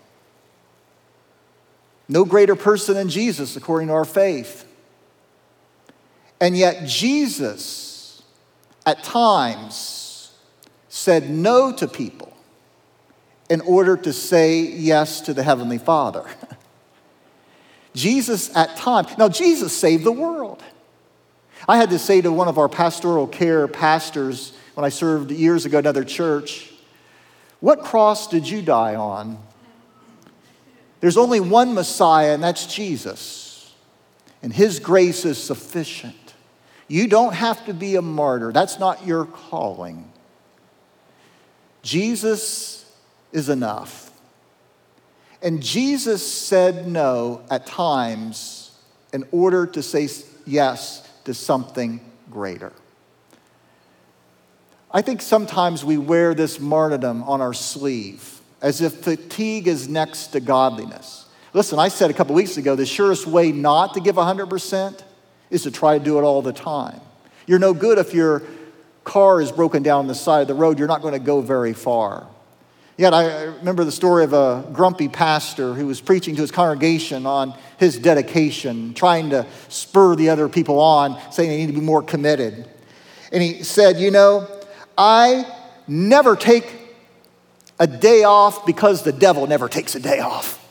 No 2.08 2.24
greater 2.24 2.56
person 2.56 2.96
than 2.96 3.10
Jesus, 3.10 3.58
according 3.58 3.90
to 3.90 3.94
our 3.94 4.06
faith. 4.06 4.66
And 6.40 6.58
yet, 6.58 6.88
Jesus, 6.88 8.24
at 8.86 9.04
times, 9.04 10.32
said 10.88 11.30
no 11.30 11.74
to 11.74 11.90
people 11.90 12.32
in 13.50 13.60
order 13.62 13.98
to 13.98 14.14
say 14.14 14.62
yes 14.62 15.20
to 15.22 15.34
the 15.34 15.44
Heavenly 15.44 15.78
Father. 15.78 16.24
Jesus, 17.94 18.56
at 18.56 18.78
times, 18.78 19.18
now, 19.18 19.28
Jesus 19.28 19.78
saved 19.78 20.06
the 20.06 20.12
world. 20.14 20.64
I 21.68 21.76
had 21.76 21.90
to 21.90 22.00
say 22.00 22.22
to 22.22 22.32
one 22.32 22.48
of 22.48 22.58
our 22.58 22.70
pastoral 22.70 23.28
care 23.28 23.68
pastors 23.68 24.54
when 24.78 24.86
I 24.86 24.90
served 24.90 25.32
years 25.32 25.66
ago 25.66 25.80
at 25.80 25.86
another 25.86 26.04
church, 26.04 26.72
What 27.62 27.82
cross 27.82 28.28
did 28.28 28.48
you 28.48 28.62
die 28.62 28.94
on? 28.94 29.40
There's 31.00 31.18
only 31.18 31.40
one 31.40 31.74
Messiah, 31.74 32.36
and 32.36 32.44
that's 32.44 32.68
Jesus. 32.68 33.74
And 34.44 34.54
His 34.54 34.80
grace 34.80 35.26
is 35.26 35.42
sufficient. 35.42 36.36
You 36.88 37.08
don't 37.08 37.34
have 37.34 37.66
to 37.66 37.74
be 37.74 37.96
a 37.96 38.04
martyr, 38.04 38.52
that's 38.52 38.78
not 38.78 39.04
your 39.04 39.26
calling. 39.26 40.12
Jesus 41.82 42.86
is 43.32 43.50
enough. 43.50 44.12
And 45.42 45.64
Jesus 45.64 46.22
said 46.32 46.88
no 46.88 47.42
at 47.50 47.66
times 47.66 48.78
in 49.12 49.26
order 49.32 49.66
to 49.66 49.82
say 49.82 50.08
yes 50.46 51.10
to 51.24 51.34
something 51.34 52.00
greater. 52.30 52.74
I 54.92 55.02
think 55.02 55.22
sometimes 55.22 55.84
we 55.84 55.98
wear 55.98 56.34
this 56.34 56.60
martyrdom 56.60 57.24
on 57.24 57.42
our 57.42 57.54
sleeve 57.54 58.40
as 58.62 58.82
if 58.82 58.94
fatigue 58.94 59.68
is 59.68 59.90
next 59.90 60.28
to 60.28 60.40
godliness. 60.40 61.26
Listen, 61.54 61.78
I 61.78 61.90
said 61.90 62.10
a 62.10 62.14
couple 62.14 62.36
weeks 62.36 62.58
ago 62.58 62.76
the 62.76 62.86
surest 62.86 63.28
way 63.28 63.52
not 63.52 63.94
to 63.96 64.00
give 64.00 64.16
100% 64.16 65.04
is 65.50 65.64
to 65.64 65.72
try 65.72 65.98
to 65.98 66.04
do 66.04 66.18
it 66.18 66.22
all 66.22 66.42
the 66.42 66.54
time. 66.54 67.02
You're 67.46 67.60
no 67.60 67.74
good 67.74 67.98
if 67.98 68.14
your 68.14 68.44
car 69.04 69.42
is 69.42 69.52
broken 69.52 69.84
down 69.84 70.00
on 70.00 70.08
the 70.08 70.16
side 70.16 70.42
of 70.42 70.48
the 70.48 70.54
road, 70.54 70.80
you're 70.80 70.88
not 70.88 71.02
going 71.02 71.14
to 71.14 71.20
go 71.20 71.42
very 71.42 71.74
far. 71.74 72.28
Yet 72.98 73.14
I 73.14 73.44
remember 73.44 73.84
the 73.84 73.92
story 73.92 74.24
of 74.24 74.34
a 74.34 74.68
grumpy 74.74 75.08
pastor 75.08 75.74
who 75.74 75.86
was 75.86 76.02
preaching 76.02 76.36
to 76.36 76.42
his 76.42 76.52
congregation 76.52 77.26
on 77.26 77.54
his 77.78 78.00
dedication, 78.00 78.94
trying 78.96 79.30
to 79.30 79.46
spur 79.70 80.16
the 80.16 80.30
other 80.30 80.50
people 80.50 80.80
on, 80.80 81.20
saying 81.32 81.50
they 81.50 81.58
need 81.58 81.68
to 81.68 81.80
be 81.80 81.86
more 81.86 82.02
committed. 82.02 82.68
And 83.32 83.44
he 83.44 83.64
said, 83.64 83.98
You 83.98 84.10
know, 84.10 84.48
I 84.98 85.46
never 85.88 86.36
take 86.36 86.72
a 87.80 87.88
day 87.88 88.24
off 88.24 88.66
because 88.66 89.04
the 89.04 89.12
devil 89.12 89.46
never 89.48 89.70
takes 89.70 89.96
a 89.96 90.00
day 90.00 90.20
off. 90.20 90.64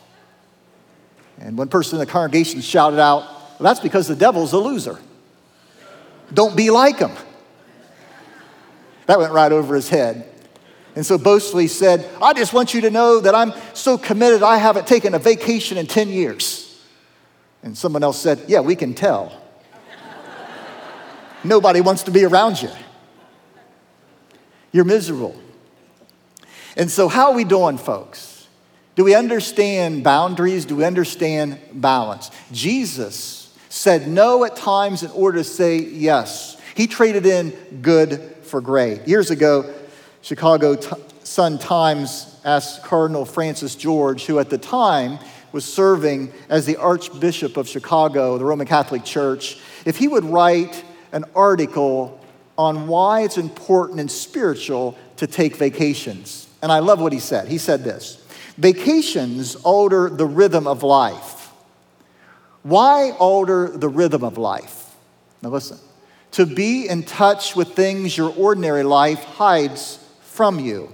And 1.38 1.56
one 1.56 1.68
person 1.68 1.98
in 1.98 2.00
the 2.04 2.10
congregation 2.10 2.60
shouted 2.60 2.98
out, 2.98 3.22
well, 3.22 3.56
That's 3.60 3.80
because 3.80 4.08
the 4.08 4.16
devil's 4.16 4.52
a 4.52 4.58
loser. 4.58 4.98
Don't 6.32 6.56
be 6.56 6.70
like 6.70 6.98
him. 6.98 7.12
That 9.06 9.18
went 9.18 9.32
right 9.32 9.52
over 9.52 9.74
his 9.74 9.88
head. 9.88 10.28
And 10.96 11.04
so 11.04 11.18
boastfully 11.18 11.68
said, 11.68 12.08
I 12.20 12.32
just 12.32 12.52
want 12.52 12.74
you 12.74 12.80
to 12.82 12.90
know 12.90 13.20
that 13.20 13.34
I'm 13.34 13.52
so 13.74 13.98
committed, 13.98 14.42
I 14.42 14.56
haven't 14.56 14.86
taken 14.86 15.14
a 15.14 15.18
vacation 15.18 15.78
in 15.78 15.86
10 15.86 16.08
years. 16.08 16.82
And 17.62 17.76
someone 17.76 18.02
else 18.02 18.20
said, 18.20 18.44
Yeah, 18.48 18.60
we 18.60 18.74
can 18.74 18.94
tell. 18.94 19.42
Nobody 21.44 21.80
wants 21.80 22.04
to 22.04 22.10
be 22.10 22.24
around 22.24 22.60
you. 22.60 22.70
You're 24.76 24.84
miserable. 24.84 25.34
And 26.76 26.90
so, 26.90 27.08
how 27.08 27.30
are 27.30 27.34
we 27.34 27.44
doing, 27.44 27.78
folks? 27.78 28.46
Do 28.94 29.04
we 29.04 29.14
understand 29.14 30.04
boundaries? 30.04 30.66
Do 30.66 30.76
we 30.76 30.84
understand 30.84 31.58
balance? 31.72 32.30
Jesus 32.52 33.56
said 33.70 34.06
no 34.06 34.44
at 34.44 34.54
times 34.54 35.02
in 35.02 35.10
order 35.12 35.38
to 35.38 35.44
say 35.44 35.78
yes. 35.78 36.60
He 36.74 36.86
traded 36.86 37.24
in 37.24 37.52
good 37.80 38.20
for 38.42 38.60
great. 38.60 39.08
Years 39.08 39.30
ago, 39.30 39.74
Chicago 40.20 40.78
Sun 41.22 41.58
Times 41.58 42.38
asked 42.44 42.82
Cardinal 42.82 43.24
Francis 43.24 43.76
George, 43.76 44.26
who 44.26 44.38
at 44.38 44.50
the 44.50 44.58
time 44.58 45.18
was 45.52 45.64
serving 45.64 46.30
as 46.50 46.66
the 46.66 46.76
Archbishop 46.76 47.56
of 47.56 47.66
Chicago, 47.66 48.36
the 48.36 48.44
Roman 48.44 48.66
Catholic 48.66 49.06
Church, 49.06 49.56
if 49.86 49.96
he 49.96 50.06
would 50.06 50.26
write 50.26 50.84
an 51.12 51.24
article 51.34 52.20
on 52.58 52.86
why 52.88 53.22
it's 53.22 53.38
important 53.38 54.00
and 54.00 54.10
spiritual 54.10 54.96
to 55.16 55.26
take 55.26 55.56
vacations. 55.56 56.48
And 56.62 56.72
I 56.72 56.78
love 56.78 57.00
what 57.00 57.12
he 57.12 57.20
said. 57.20 57.48
He 57.48 57.58
said 57.58 57.84
this 57.84 58.22
Vacations 58.58 59.56
alter 59.56 60.08
the 60.08 60.26
rhythm 60.26 60.66
of 60.66 60.82
life. 60.82 61.50
Why 62.62 63.12
alter 63.12 63.68
the 63.68 63.88
rhythm 63.88 64.24
of 64.24 64.38
life? 64.38 64.94
Now, 65.42 65.50
listen 65.50 65.78
to 66.32 66.44
be 66.44 66.86
in 66.88 67.02
touch 67.02 67.56
with 67.56 67.68
things 67.68 68.16
your 68.16 68.30
ordinary 68.36 68.82
life 68.82 69.22
hides 69.24 69.98
from 70.20 70.60
you. 70.60 70.92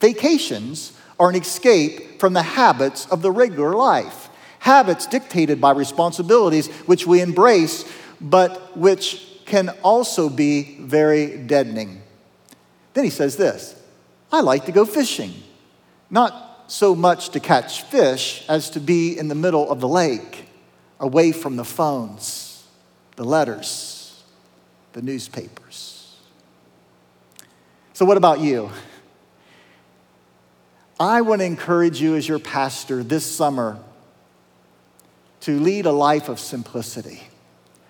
Vacations 0.00 0.92
are 1.18 1.30
an 1.30 1.36
escape 1.36 2.20
from 2.20 2.32
the 2.32 2.42
habits 2.42 3.06
of 3.06 3.22
the 3.22 3.30
regular 3.30 3.74
life, 3.74 4.28
habits 4.58 5.06
dictated 5.06 5.60
by 5.60 5.70
responsibilities 5.70 6.66
which 6.86 7.06
we 7.06 7.20
embrace, 7.20 7.90
but 8.20 8.76
which 8.76 9.26
can 9.52 9.68
also 9.82 10.30
be 10.30 10.78
very 10.80 11.36
deadening. 11.36 12.00
Then 12.94 13.04
he 13.04 13.10
says 13.10 13.36
this 13.36 13.78
I 14.32 14.40
like 14.40 14.64
to 14.64 14.72
go 14.72 14.86
fishing, 14.86 15.34
not 16.08 16.64
so 16.68 16.94
much 16.94 17.28
to 17.30 17.40
catch 17.40 17.82
fish 17.82 18.46
as 18.48 18.70
to 18.70 18.80
be 18.80 19.18
in 19.18 19.28
the 19.28 19.34
middle 19.34 19.70
of 19.70 19.78
the 19.78 19.88
lake, 19.88 20.46
away 20.98 21.32
from 21.32 21.56
the 21.56 21.66
phones, 21.66 22.66
the 23.16 23.24
letters 23.24 24.24
the 24.94 25.02
newspapers. 25.02 26.16
So, 27.92 28.06
what 28.06 28.16
about 28.16 28.40
you? 28.40 28.70
I 30.98 31.20
want 31.20 31.42
to 31.42 31.44
encourage 31.44 32.00
you 32.00 32.16
as 32.16 32.26
your 32.26 32.38
pastor 32.38 33.02
this 33.02 33.26
summer 33.26 33.78
to 35.40 35.60
lead 35.60 35.84
a 35.84 35.92
life 35.92 36.30
of 36.30 36.40
simplicity. 36.40 37.20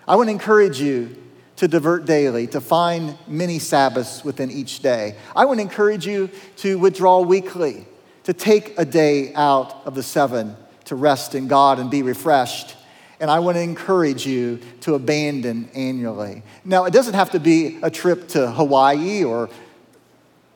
I 0.08 0.16
want 0.16 0.26
to 0.26 0.32
encourage 0.32 0.80
you 0.80 1.22
to 1.62 1.68
divert 1.68 2.04
daily, 2.04 2.48
to 2.48 2.60
find 2.60 3.16
many 3.28 3.60
Sabbaths 3.60 4.24
within 4.24 4.50
each 4.50 4.80
day. 4.80 5.14
I 5.36 5.44
to 5.44 5.52
encourage 5.60 6.04
you 6.04 6.28
to 6.56 6.76
withdraw 6.76 7.20
weekly, 7.20 7.86
to 8.24 8.32
take 8.32 8.76
a 8.76 8.84
day 8.84 9.32
out 9.34 9.86
of 9.86 9.94
the 9.94 10.02
seven 10.02 10.56
to 10.86 10.96
rest 10.96 11.36
in 11.36 11.46
God 11.46 11.78
and 11.78 11.88
be 11.88 12.02
refreshed 12.02 12.74
and 13.20 13.30
I 13.30 13.38
want 13.38 13.56
to 13.56 13.60
encourage 13.60 14.26
you 14.26 14.58
to 14.80 14.96
abandon 14.96 15.68
annually. 15.76 16.42
Now, 16.64 16.86
it 16.86 16.92
doesn't 16.92 17.14
have 17.14 17.30
to 17.30 17.38
be 17.38 17.78
a 17.80 17.88
trip 17.88 18.26
to 18.30 18.50
Hawaii 18.50 19.22
or 19.22 19.48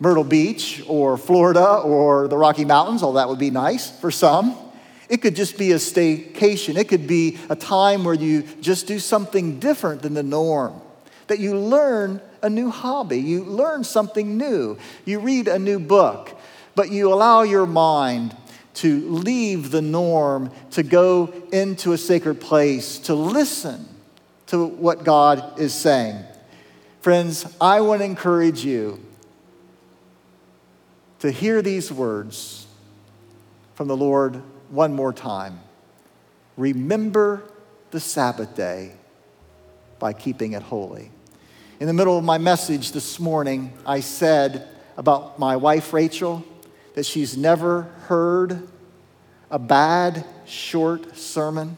Myrtle 0.01 0.25
Beach 0.25 0.83
or 0.88 1.16
Florida 1.16 1.64
or 1.64 2.27
the 2.27 2.37
Rocky 2.37 2.64
Mountains, 2.64 3.05
although 3.05 3.21
that 3.21 3.29
would 3.29 3.38
be 3.38 3.53
nice 3.53 3.88
for 3.88 4.11
some. 4.11 4.59
It 5.09 5.19
could 5.23 5.37
just 5.37 5.57
be 5.57 5.71
a 5.71 5.77
staycation. 5.77 6.77
It 6.77 6.88
could 6.88 7.07
be 7.07 7.38
a 7.49 7.55
time 7.55 8.03
where 8.03 8.14
you 8.14 8.42
just 8.61 8.88
do 8.88 8.99
something 8.99 9.61
different 9.61 10.03
than 10.03 10.14
the 10.14 10.25
norm, 10.25 10.81
that 11.27 11.39
you 11.39 11.57
learn 11.57 12.21
a 12.43 12.51
new 12.51 12.71
hobby, 12.71 13.19
you 13.19 13.45
learn 13.45 13.85
something 13.85 14.37
new, 14.37 14.79
you 15.05 15.19
read 15.21 15.49
a 15.49 15.59
new 15.59 15.79
book, 15.79 16.39
but 16.75 16.91
you 16.91 17.12
allow 17.12 17.43
your 17.43 17.67
mind 17.67 18.37
to 18.75 19.09
leave 19.09 19.71
the 19.71 19.81
norm, 19.81 20.51
to 20.71 20.83
go 20.83 21.33
into 21.51 21.93
a 21.93 21.99
sacred 21.99 22.41
place, 22.41 22.99
to 22.99 23.15
listen 23.15 23.89
to 24.47 24.67
what 24.67 25.03
God 25.03 25.59
is 25.59 25.75
saying. 25.75 26.23
Friends, 27.01 27.47
I 27.61 27.81
want 27.81 28.01
to 28.01 28.05
encourage 28.05 28.65
you 28.65 29.01
to 31.21 31.31
hear 31.31 31.62
these 31.62 31.91
words 31.91 32.67
from 33.75 33.89
the 33.89 33.97
Lord 33.97 34.43
one 34.71 34.95
more 34.95 35.12
time. 35.12 35.61
Remember 36.57 37.43
the 37.91 38.01
Sabbath 38.01 38.55
day 38.55 38.93
by 39.99 40.12
keeping 40.12 40.53
it 40.53 40.62
holy. 40.62 41.11
In 41.79 41.87
the 41.87 41.93
middle 41.93 42.17
of 42.17 42.25
my 42.25 42.39
message 42.39 42.93
this 42.93 43.21
morning, 43.21 43.71
I 43.85 44.01
said 44.01 44.67
about 44.97 45.39
my 45.39 45.57
wife, 45.57 45.93
Rachel, 45.93 46.43
that 46.95 47.05
she's 47.05 47.37
never 47.37 47.83
heard 48.07 48.67
a 49.51 49.59
bad, 49.59 50.25
short 50.47 51.19
sermon. 51.19 51.77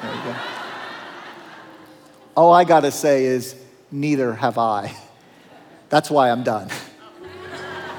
Hallelujah. 0.00 0.36
All 2.36 2.52
I 2.52 2.64
got 2.64 2.80
to 2.80 2.90
say 2.90 3.26
is, 3.26 3.54
neither 3.92 4.34
have 4.34 4.58
I. 4.58 4.92
That's 5.88 6.10
why 6.10 6.32
I'm 6.32 6.42
done. 6.42 6.68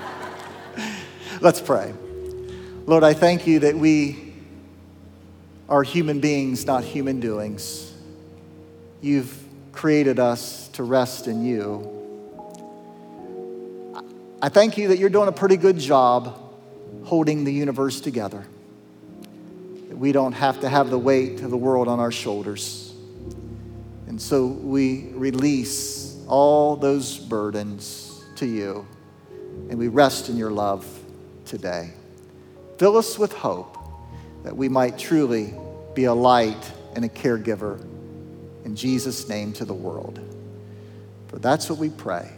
Let's 1.40 1.62
pray. 1.62 1.94
Lord, 2.86 3.06
I 3.06 3.14
thank 3.14 3.48
you 3.48 3.60
that 3.60 3.78
we 3.78 4.34
are 5.70 5.84
human 5.84 6.20
beings, 6.20 6.66
not 6.66 6.84
human 6.84 7.22
doings. 7.22 7.87
You've 9.02 9.44
created 9.72 10.20
us 10.20 10.70
to 10.70 10.84
rest 10.84 11.28
in 11.28 11.46
you. 11.46 11.94
I 14.42 14.50
thank 14.50 14.78
you 14.78 14.88
that 14.88 14.98
you're 14.98 15.12
doing 15.12 15.28
a 15.28 15.32
pretty 15.32 15.58
good 15.58 15.78
job 15.78 16.40
holding 17.04 17.44
the 17.44 17.54
universe 17.54 18.02
together. 18.02 18.46
That 19.90 19.98
we 19.98 20.12
don't 20.12 20.34
have 20.34 20.62
to 20.62 20.70
have 20.70 20.90
the 20.90 20.98
weight 20.98 21.42
of 21.42 21.52
the 21.52 21.58
world 21.58 21.88
on 21.88 22.00
our 22.00 22.12
shoulders. 22.12 22.92
And 24.08 24.20
so 24.20 24.48
we 24.48 25.10
release 25.14 26.18
all 26.28 26.76
those 26.76 27.18
burdens 27.18 28.24
to 28.38 28.48
you 28.48 28.88
and 29.70 29.78
we 29.78 29.90
rest 29.90 30.30
in 30.30 30.38
your 30.38 30.52
love 30.52 30.86
today. 31.46 31.94
Fill 32.80 32.98
us 32.98 33.20
with 33.20 33.32
hope 33.32 33.78
that 34.44 34.56
we 34.56 34.70
might 34.70 34.98
truly 34.98 35.54
be 35.94 36.06
a 36.06 36.14
light 36.14 36.72
and 36.96 37.06
a 37.06 37.10
caregiver 37.10 37.84
in 38.68 38.76
Jesus' 38.76 39.30
name 39.30 39.54
to 39.54 39.64
the 39.64 39.74
world. 39.74 40.20
For 41.30 41.40
that's 41.40 41.70
what 41.70 41.80
we 41.80 41.90
pray. 41.90 42.30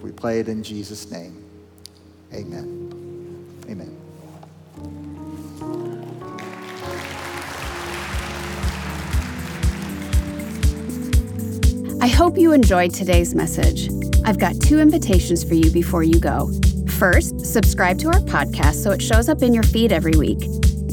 We 0.00 0.12
pray 0.12 0.38
it 0.38 0.48
in 0.48 0.62
Jesus' 0.62 1.10
name. 1.10 1.44
Amen. 2.32 3.58
Amen. 3.68 3.96
I 12.00 12.06
hope 12.06 12.38
you 12.38 12.52
enjoyed 12.52 12.94
today's 12.94 13.34
message. 13.34 13.90
I've 14.24 14.38
got 14.38 14.54
two 14.60 14.78
invitations 14.78 15.42
for 15.42 15.54
you 15.54 15.72
before 15.72 16.04
you 16.04 16.20
go. 16.20 16.48
First, 16.90 17.44
subscribe 17.44 17.98
to 17.98 18.06
our 18.06 18.20
podcast 18.20 18.84
so 18.84 18.92
it 18.92 19.02
shows 19.02 19.28
up 19.28 19.42
in 19.42 19.52
your 19.52 19.64
feed 19.64 19.90
every 19.90 20.14
week. 20.16 20.38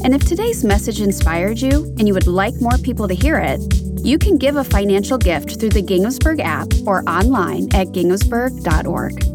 And 0.04 0.14
if 0.14 0.24
today's 0.24 0.64
message 0.64 1.00
inspired 1.00 1.60
you 1.60 1.84
and 1.98 2.06
you 2.06 2.14
would 2.14 2.26
like 2.26 2.54
more 2.60 2.78
people 2.78 3.08
to 3.08 3.14
hear 3.14 3.38
it, 3.38 3.60
you 4.02 4.18
can 4.18 4.38
give 4.38 4.56
a 4.56 4.64
financial 4.64 5.18
gift 5.18 5.58
through 5.58 5.70
the 5.70 5.82
Ginghamsburg 5.82 6.40
app 6.40 6.68
or 6.86 7.02
online 7.08 7.68
at 7.74 7.88
ginghamsburg.org. 7.88 9.27